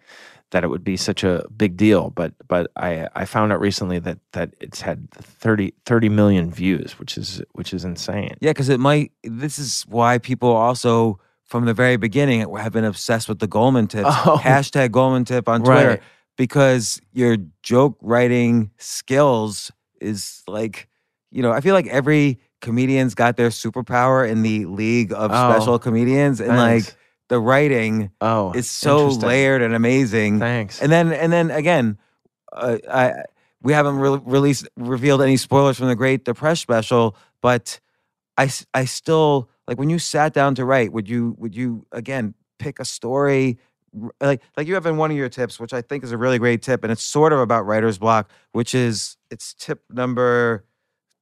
[0.51, 2.09] that it would be such a big deal.
[2.09, 6.99] But but I I found out recently that that it's had 30, 30 million views,
[6.99, 8.35] which is which is insane.
[8.41, 9.11] Yeah, because it might.
[9.23, 13.89] This is why people also, from the very beginning, have been obsessed with the Gulman
[13.89, 14.09] tips.
[14.25, 14.37] Oh.
[14.37, 16.01] Hashtag Gulman tip on Twitter Right.
[16.37, 20.87] Because your joke writing skills is like,
[21.31, 25.49] you know, I feel like every comedian's got their superpower in the league of Oh,
[25.51, 26.87] special comedians, and thanks.
[26.87, 26.97] like
[27.29, 30.39] the writing Oh, is so layered and amazing.
[30.39, 30.81] Thanks.
[30.81, 31.97] And then and then again,
[32.53, 33.23] uh, I
[33.61, 37.79] we haven't re- released revealed any spoilers from the Great Depresh special, but
[38.37, 40.91] I I still like when you sat down to write.
[40.91, 43.57] Would you would you again pick a story?
[44.21, 46.39] Like like you have in one of your tips, which I think is a really
[46.39, 50.63] great tip, and it's sort of about writer's block, which is it's tip number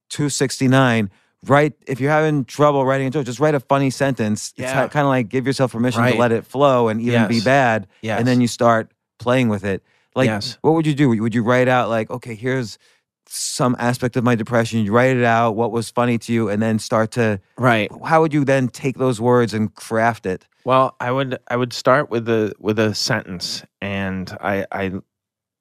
[0.08, 1.10] two sixty nine.
[1.46, 4.52] Write if you're having trouble writing a joke, just write a funny sentence.
[4.56, 4.86] It's Yeah.
[4.88, 6.12] kind of like give yourself permission Right.
[6.12, 8.18] to let it flow and even be bad, Yes.
[8.18, 9.82] and then you start playing with it.
[10.14, 10.58] Like, Yes.
[10.60, 11.08] what would you do?
[11.08, 12.78] Would you write out like, okay, here's
[13.26, 14.84] some aspect of my depression.
[14.84, 17.40] You write it out, what was funny to you, and then start to.
[17.56, 17.90] right.
[18.04, 20.46] How would you then take those words and craft it?
[20.64, 24.92] Well, I would I would start with a with a sentence, and I I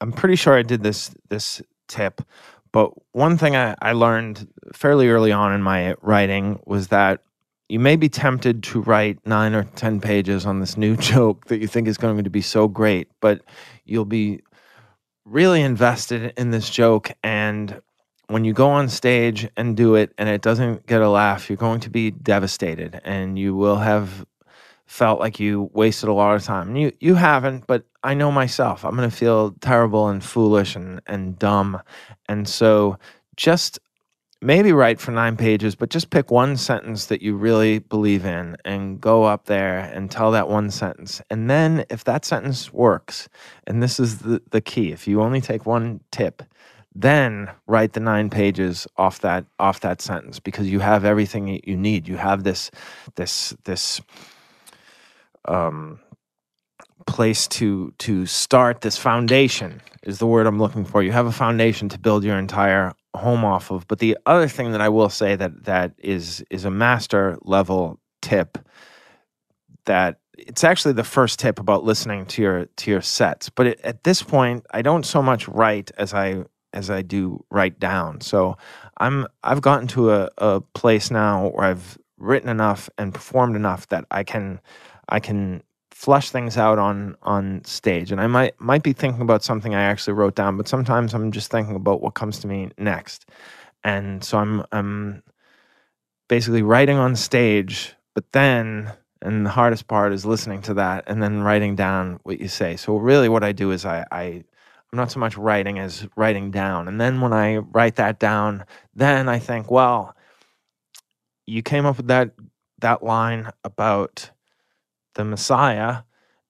[0.01, 2.21] I'm pretty sure I did this this tip,
[2.71, 7.21] but one thing I, I learned fairly early on in my writing was that
[7.69, 11.59] you may be tempted to write nine or ten pages on this new joke that
[11.59, 13.41] you think is going to be so great, but
[13.85, 14.41] you'll be
[15.25, 17.81] really invested in this joke and
[18.29, 21.57] when you go on stage and do it and it doesn't get a laugh, you're
[21.57, 24.23] going to be devastated and you will have
[24.89, 26.75] felt like you wasted a lot of time.
[26.75, 28.83] You you haven't, but I know myself.
[28.83, 31.79] I'm going to feel terrible and foolish and and dumb.
[32.27, 32.97] And so
[33.35, 33.79] just
[34.41, 38.57] maybe write for 9 pages, but just pick one sentence that you really believe in
[38.65, 41.21] and go up there and tell that one sentence.
[41.29, 43.29] And then if that sentence works,
[43.67, 46.41] and this is the the key, if you only take one tip,
[46.95, 51.77] then write the nine pages off that off that sentence because you have everything you
[51.77, 52.07] need.
[52.07, 52.71] You have this
[53.15, 54.01] this this
[55.45, 55.99] um
[57.07, 61.01] place to to start this foundation is the word I'm looking for.
[61.01, 63.87] You have a foundation to build your entire home off of.
[63.87, 67.99] But the other thing that I will say that that is is a master level
[68.21, 68.57] tip
[69.85, 73.49] that it's actually the first tip about listening to your to your sets.
[73.49, 76.43] But it, at this point, I don't so much write as I
[76.73, 78.21] as I do write down.
[78.21, 78.57] So
[78.97, 83.87] I'm I've gotten to a, a place now where I've written enough and performed enough
[83.87, 84.59] that I can
[85.09, 88.11] I can flush things out on on stage.
[88.11, 91.31] And I might might be thinking about something I actually wrote down, but sometimes I'm
[91.31, 93.25] just thinking about what comes to me next.
[93.83, 95.23] And so I'm I'm
[96.27, 101.21] basically writing on stage, but then and the hardest part is listening to that and
[101.21, 102.77] then writing down what you say.
[102.77, 104.43] So really what I do is I, I
[104.91, 106.87] I'm not so much writing as writing down.
[106.87, 108.65] And then when I write that down,
[108.95, 110.15] then I think, well,
[111.45, 112.31] you came up with that
[112.79, 114.31] that line about
[115.19, 116.03] the Messiah,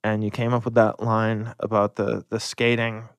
[0.04, 3.10] and you came up with that line about the the skating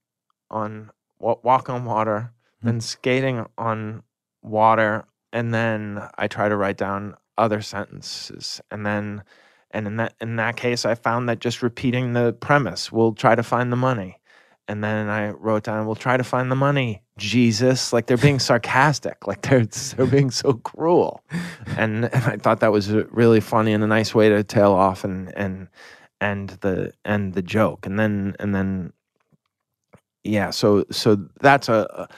[0.48, 2.68] on walk on water, hmm.
[2.68, 4.05] then skating on
[4.43, 9.24] water, and then I try to write down other sentences, and then
[9.72, 13.35] and in that in that case, I found that just repeating the premise, we'll try
[13.35, 14.19] to find the money.
[14.70, 18.38] And then I wrote down, "We'll try to find the money, Jesus." Like they're being
[18.38, 21.24] sarcastic, like they're they're being so cruel,
[21.76, 25.02] and, and I thought that was really funny and a nice way to tail off
[25.02, 25.66] and and
[26.20, 28.92] and the and the joke, and then and then
[30.22, 30.51] yeah.
[30.51, 32.09] So so that's a.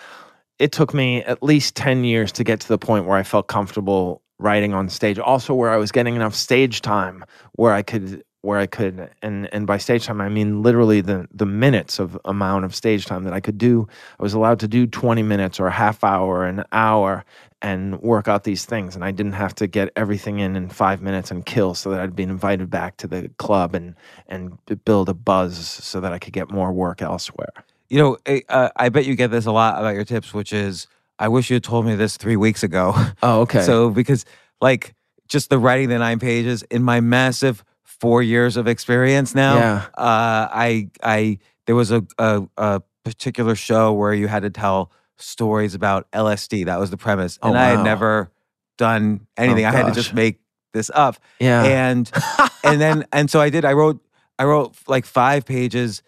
[0.59, 3.49] It took me at least ten years to get to the point where I felt
[3.49, 5.19] comfortable writing on stage.
[5.19, 7.25] Also, where I was getting enough stage time
[7.55, 11.27] where I could where I could and and by stage time I mean literally the
[11.33, 13.89] the minutes of amount of stage time that I could do.
[14.19, 17.25] I was allowed to do 20 minutes or a half hour, an hour
[17.63, 21.01] and work out these things and I didn't have to get everything in in 5
[21.01, 23.95] minutes and kill so that I'd be invited back to the club and
[24.27, 27.53] and build a buzz so that I could get more work elsewhere.
[27.89, 30.51] You know, eh, uh, I bet you get this a lot about your tips, which
[30.53, 30.87] is,
[31.19, 32.95] I wish you had told me this three weeks ago.
[33.23, 33.63] Oh, okay.
[33.67, 34.25] So because
[34.63, 34.95] like
[35.29, 37.63] just the writing the nine pages in my massive
[38.03, 39.77] four years of experience now, Yeah.
[39.97, 44.91] uh, I I there was a, a a particular show where you had to tell
[45.19, 46.67] stories about LSD.
[46.67, 48.31] That was the premise, Oh, and I had never
[48.77, 49.65] done anything.
[49.65, 50.41] I had to just make
[50.75, 51.63] this up yeah.
[51.65, 52.11] and
[52.65, 53.65] and then and so I did.
[53.65, 54.01] I wrote
[54.39, 56.03] I wrote like five pages,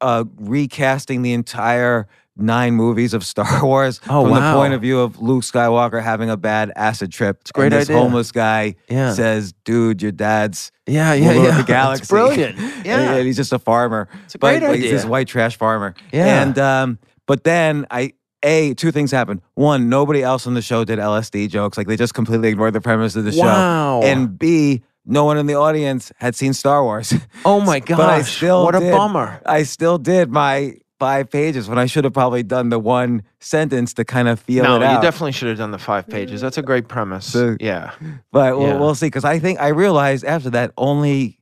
[0.00, 2.06] uh, recasting the entire
[2.36, 4.52] nine movies of Star Wars Oh, from wow.
[4.52, 7.38] the point of view of Luke Skywalker having a bad acid trip.
[7.42, 8.00] It's great this idea.
[8.00, 9.12] homeless guy Yeah.
[9.12, 11.50] says, "Dude, your dad's yeah, yeah, yeah.
[11.52, 12.56] the It's galaxy." brilliant.
[12.84, 13.14] Yeah.
[13.14, 14.08] and he's just a farmer.
[14.24, 15.94] It's a but great like, he's this white trash farmer.
[16.12, 16.42] Yeah.
[16.42, 18.14] And um, but then I.
[18.42, 19.42] A, two things happened.
[19.52, 21.76] One, nobody else on the show did LSD jokes.
[21.76, 24.00] Like they just completely ignored the premise of the Wow.
[24.00, 24.06] show.
[24.08, 24.80] And B,
[25.10, 27.12] no one in the audience had seen Star Wars.
[27.44, 27.98] oh my gosh.
[27.98, 28.92] But I still what a did.
[28.92, 29.40] bummer.
[29.44, 33.94] I still did my five pages when I should have probably done the one sentence
[33.94, 34.96] to kind of feel no, it out.
[34.96, 36.40] you definitely should have done the five pages.
[36.42, 37.24] That's a great premise.
[37.32, 37.92] So- yeah.
[38.32, 38.78] but we'll, Yeah.
[38.78, 39.06] we'll see.
[39.06, 41.38] Because I think I realized after that only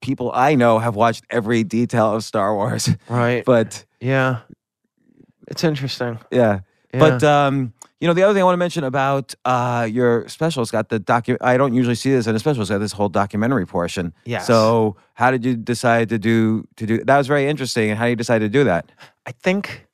[0.00, 2.88] people I know have watched every detail of Star Wars.
[3.08, 3.44] Right.
[3.46, 4.40] but yeah.
[5.48, 6.18] It's interesting.
[6.30, 6.60] yeah.
[6.92, 7.00] Yeah.
[7.00, 10.62] But um, you know, the other thing I want to mention about uh, your special,
[10.62, 11.36] it's got the docu.
[11.40, 12.62] I don't usually see this in a special.
[12.62, 14.12] It's got this whole documentary portion.
[14.24, 14.40] Yeah.
[14.40, 17.16] So how did you decide to do to do that?
[17.16, 17.90] Was very interesting.
[17.90, 18.90] And how you decide to do that?
[19.26, 19.86] I think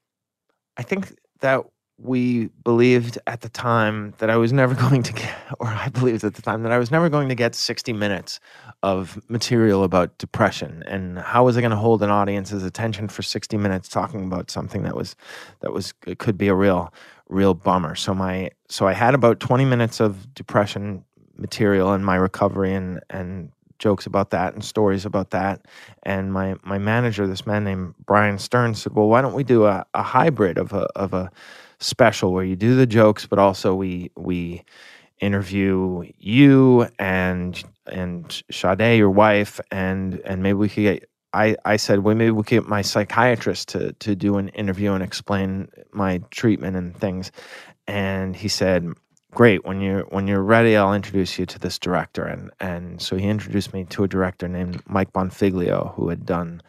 [0.76, 1.64] I think that
[2.02, 6.24] we believed at the time that I was never going to get or I believed
[6.24, 8.40] at the time that I was never going to get 60 minutes
[8.82, 13.22] of material about depression and how was I going to hold an audience's attention for
[13.22, 15.14] 60 minutes talking about something that was
[15.60, 16.92] that was it could be a real
[17.30, 17.94] real bummer.
[17.94, 21.04] So my so I had about 20 minutes of depression
[21.36, 25.66] material in my recovery and and jokes about that and stories about that.
[26.04, 29.66] And my my manager, this man named Brian Stern, said, "Well, why don't we do
[29.66, 31.30] a, a hybrid of a of a
[31.80, 34.64] special where you do the jokes, but also we we
[35.20, 41.76] interview you and and Sade, your wife, and and maybe we could get." I, I
[41.76, 45.68] said, well, maybe we could get my psychiatrist to to do an interview and explain
[45.92, 47.32] my treatment and things.
[47.86, 48.86] And he said,
[49.32, 53.16] great when you're when you're ready i'll introduce you to this director and and so
[53.16, 56.60] he introduced me to a director named mike bonfiglio who had done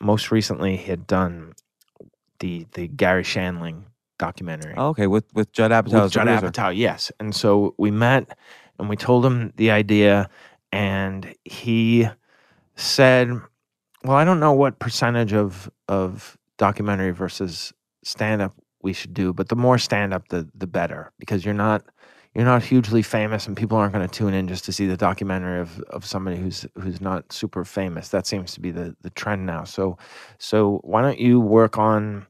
[0.00, 1.54] most recently he had done
[2.40, 3.84] the the Garry Shandling
[4.18, 6.04] documentary Oh, okay, with with Judd Apatow.
[6.04, 6.50] with Judd producer.
[6.50, 7.12] Apatow, yes.
[7.20, 8.36] And so we met
[8.78, 10.28] and we told him the idea,
[10.72, 12.08] and he
[12.80, 13.30] said,
[14.04, 17.72] "Well, I don't know what percentage of of documentary versus
[18.04, 21.54] stand up we should do, but the more stand up, the the better, because you're
[21.54, 21.84] not."
[22.32, 24.96] You're not hugely famous, and people aren't going to tune in just to see the
[24.96, 28.10] documentary of, of somebody who's who's not super famous.
[28.10, 29.64] That seems to be the, the trend now.
[29.64, 29.98] So,
[30.38, 32.28] so why don't you work on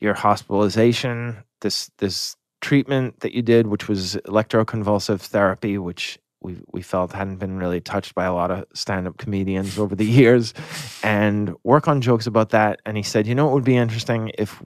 [0.00, 6.80] your hospitalization, this this treatment that you did, which was electroconvulsive therapy, which we we
[6.80, 10.54] felt hadn't been really touched by a lot of stand-up comedians over the years,
[11.02, 12.80] and work on jokes about that.
[12.86, 14.30] And he said, you know, it would be interesting?
[14.38, 14.62] If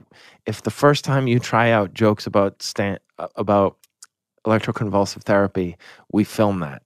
[0.46, 3.78] if the first time you try out jokes about stand uh, about
[4.46, 5.76] electroconvulsive therapy,
[6.12, 6.82] we film that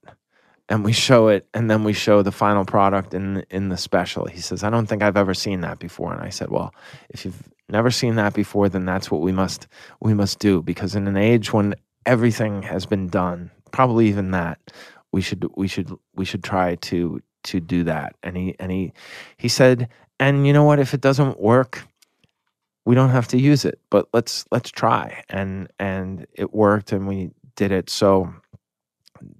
[0.69, 4.25] and we show it and then we show the final product in in the special.
[4.25, 6.13] He says i don't think i've ever seen that before.
[6.13, 6.73] And i said well
[7.09, 9.67] if you've never seen that before then that's what we must
[9.99, 14.57] we must do because in an age when everything has been done probably even that
[15.11, 18.15] we should we should we should try to to do that.
[18.23, 18.93] And he and he
[19.35, 20.79] he said and you know what?
[20.79, 21.83] If it doesn't work
[22.85, 25.23] we don't have to use it but let's let's try.
[25.27, 27.89] And and it worked and we did it.
[27.89, 28.33] So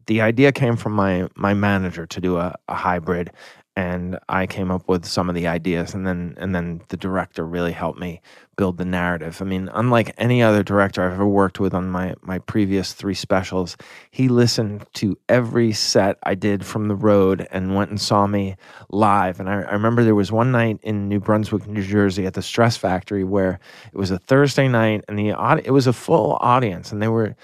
[0.08, 3.32] the idea came from my my manager to do a, a hybrid
[3.78, 7.46] and I came up with some of the ideas and then and then the director
[7.46, 8.22] really helped me
[8.56, 9.42] build the narrative.
[9.42, 13.14] I mean, unlike any other director I've ever worked with on my my previous 3
[13.14, 13.76] specials,
[14.12, 18.56] he listened to every set I did from the road and went and saw me
[18.90, 19.42] live.
[19.42, 22.42] And I, I remember there was one night in New Brunswick, New Jersey at the
[22.42, 23.60] Stress Factory where
[23.92, 25.36] it was a Thursday night and the
[25.66, 27.36] it was a full audience and they were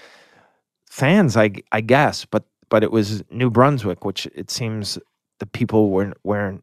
[0.88, 4.98] fans, I I guess, but but it was New Brunswick, which it seems
[5.42, 6.60] the people were were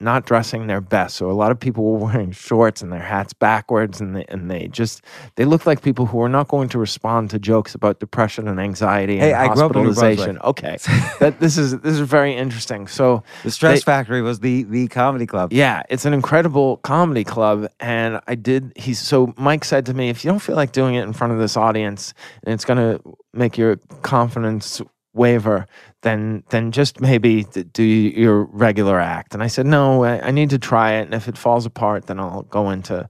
[0.00, 1.14] not dressing their best.
[1.14, 4.50] So a lot of people were wearing shorts and their hats backwards, and they, and
[4.50, 5.04] they just
[5.36, 8.58] they looked like people who were not going to respond to jokes about depression and
[8.58, 10.38] anxiety Hey, and I grew up in New hospitalization.
[10.42, 10.78] Okay,
[11.20, 12.88] that this is this is very interesting.
[12.88, 15.52] So The Stress They- Factory was the the comedy club.
[15.52, 17.68] yeah, it's an incredible comedy club.
[17.78, 20.96] And I did, he's so Mike said to me, if you don't feel like doing
[20.96, 22.12] it in front of this audience
[22.42, 23.00] and it's going to
[23.32, 24.82] make your confidence
[25.14, 25.68] waver,
[26.02, 29.34] then then just maybe do your regular act.
[29.34, 31.02] And I said, no, I, I need to try it.
[31.02, 33.08] And if it falls apart, then I'll go into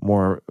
[0.00, 0.42] more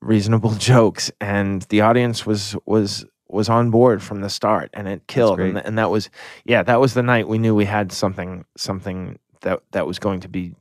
[0.00, 1.10] reasonable jokes.
[1.20, 5.58] And the audience was, was, was on board from the start and it killed and,
[5.58, 6.08] and that was
[6.44, 10.20] yeah that was the night we knew we had something something that that was going
[10.20, 10.54] to be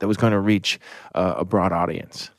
[0.00, 0.80] that was going to reach
[1.14, 2.30] uh, a broad audience.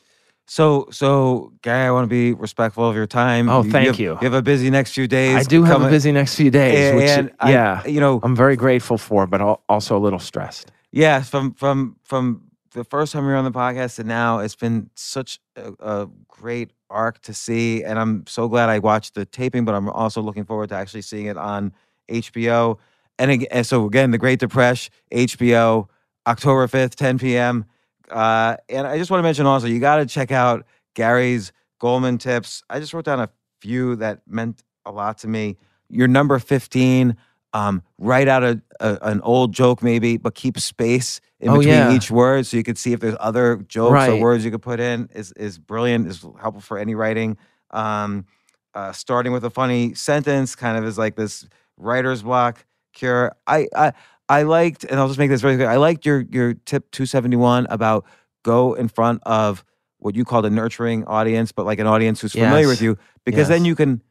[0.51, 3.47] So, so Gary, I want to be respectful of your time.
[3.47, 4.17] Oh, thank have, you.
[4.21, 5.37] You have a busy next few days.
[5.37, 8.19] I do have coming- a busy next few days, and, which I- yeah, you know,
[8.21, 10.69] I'm very grateful for, but also a little stressed.
[10.91, 12.41] yeah, from from from
[12.71, 16.09] the first time you were on the podcast and now, it's been such a, a
[16.27, 19.63] great arc to see, and I'm so glad I watched the taping.
[19.63, 21.71] But I'm also looking forward to actually seeing it on
[22.09, 22.77] HBO.
[23.17, 25.87] And, and so again, the Great Depresh, HBO,
[26.27, 27.63] October 5th, 10 p.m.
[28.11, 30.65] Uh, and I just want to mention also, you got to check out
[30.95, 31.51] Gary's
[31.81, 32.63] Gulman tips.
[32.69, 33.29] I just wrote down a
[33.61, 35.57] few that meant a lot to me.
[35.89, 37.15] Your number 15,
[37.53, 41.73] um, write out a, a an old joke maybe, but keep space in Oh, between
[41.73, 41.91] yeah.
[41.93, 44.79] each word so you could see if there's other jokes or words you could put
[44.79, 47.37] in is is brilliant, is helpful for any writing.
[47.71, 48.25] Um,
[48.73, 51.45] uh, starting with a funny sentence kind of is like this
[51.77, 53.33] writer's block cure.
[53.47, 53.91] I I
[54.31, 55.69] I liked, and I'll just make this very clear.
[55.69, 58.05] I liked your your tip 271 about
[58.43, 59.65] go in front of
[59.97, 63.49] what you called a nurturing audience, but like an audience who's familiar with you, because
[63.49, 64.01] then you can.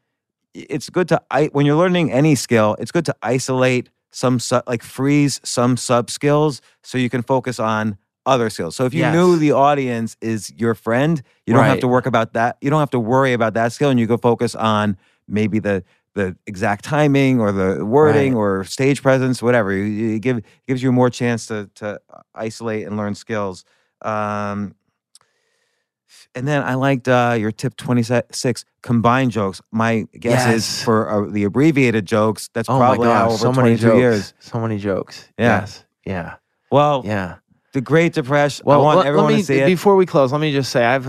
[0.53, 4.83] It's good to I when you're learning any skill, it's good to isolate some like
[4.83, 8.75] freeze some sub skills so you can focus on other skills.
[8.75, 12.33] So if you knew the audience is your friend, you don't have to work about
[12.33, 12.57] that.
[12.61, 15.83] You don't have to worry about that skill, and you can focus on maybe the
[16.13, 18.39] the exact timing or the wording Right.
[18.39, 19.71] or stage presence, whatever.
[19.73, 21.99] You give it gives you more chance to to
[22.35, 23.63] isolate and learn skills.
[24.01, 24.75] Um,
[26.35, 29.61] and then I liked uh, your tip twenty six combined jokes.
[29.71, 32.49] My guess is for uh, the abbreviated jokes.
[32.53, 33.97] That's Oh probably how gosh, over so many jokes.
[33.97, 34.33] years.
[34.39, 35.29] So many jokes.
[35.37, 35.61] Yeah.
[35.61, 35.85] Yes.
[36.05, 36.35] Yeah.
[36.71, 37.35] Well, Yeah.
[37.73, 38.63] the Great Depresh.
[38.63, 39.65] Well, I want let, everyone me to see it.
[39.65, 40.31] before we close.
[40.31, 41.05] Let me just say, I've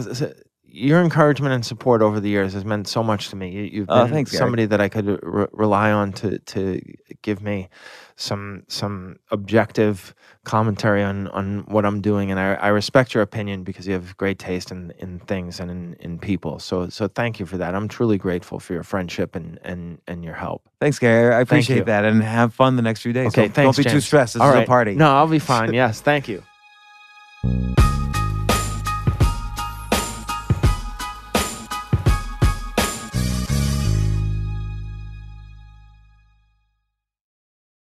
[0.74, 3.50] your encouragement and support over the years has meant so much to me.
[3.50, 4.38] You, you've Oh, been thanks, Gary.
[4.40, 6.80] somebody that I could re- rely on to to
[7.22, 7.68] give me
[8.16, 13.64] some some objective commentary on on what I'm doing, and I, I respect your opinion
[13.64, 16.58] because you have great taste in in things and in, in people.
[16.58, 17.74] So so thank you for that.
[17.74, 20.62] I'm truly grateful for your friendship and and and your help.
[20.80, 21.34] Thanks, Gary.
[21.34, 23.28] I appreciate that, and have fun the next few days.
[23.28, 23.76] Okay, don't, thanks.
[23.76, 24.34] don't be too stressed.
[24.34, 24.64] This All is right.
[24.64, 24.94] a party.
[24.94, 25.74] No, I'll be fine.
[25.74, 26.42] yes, thank you.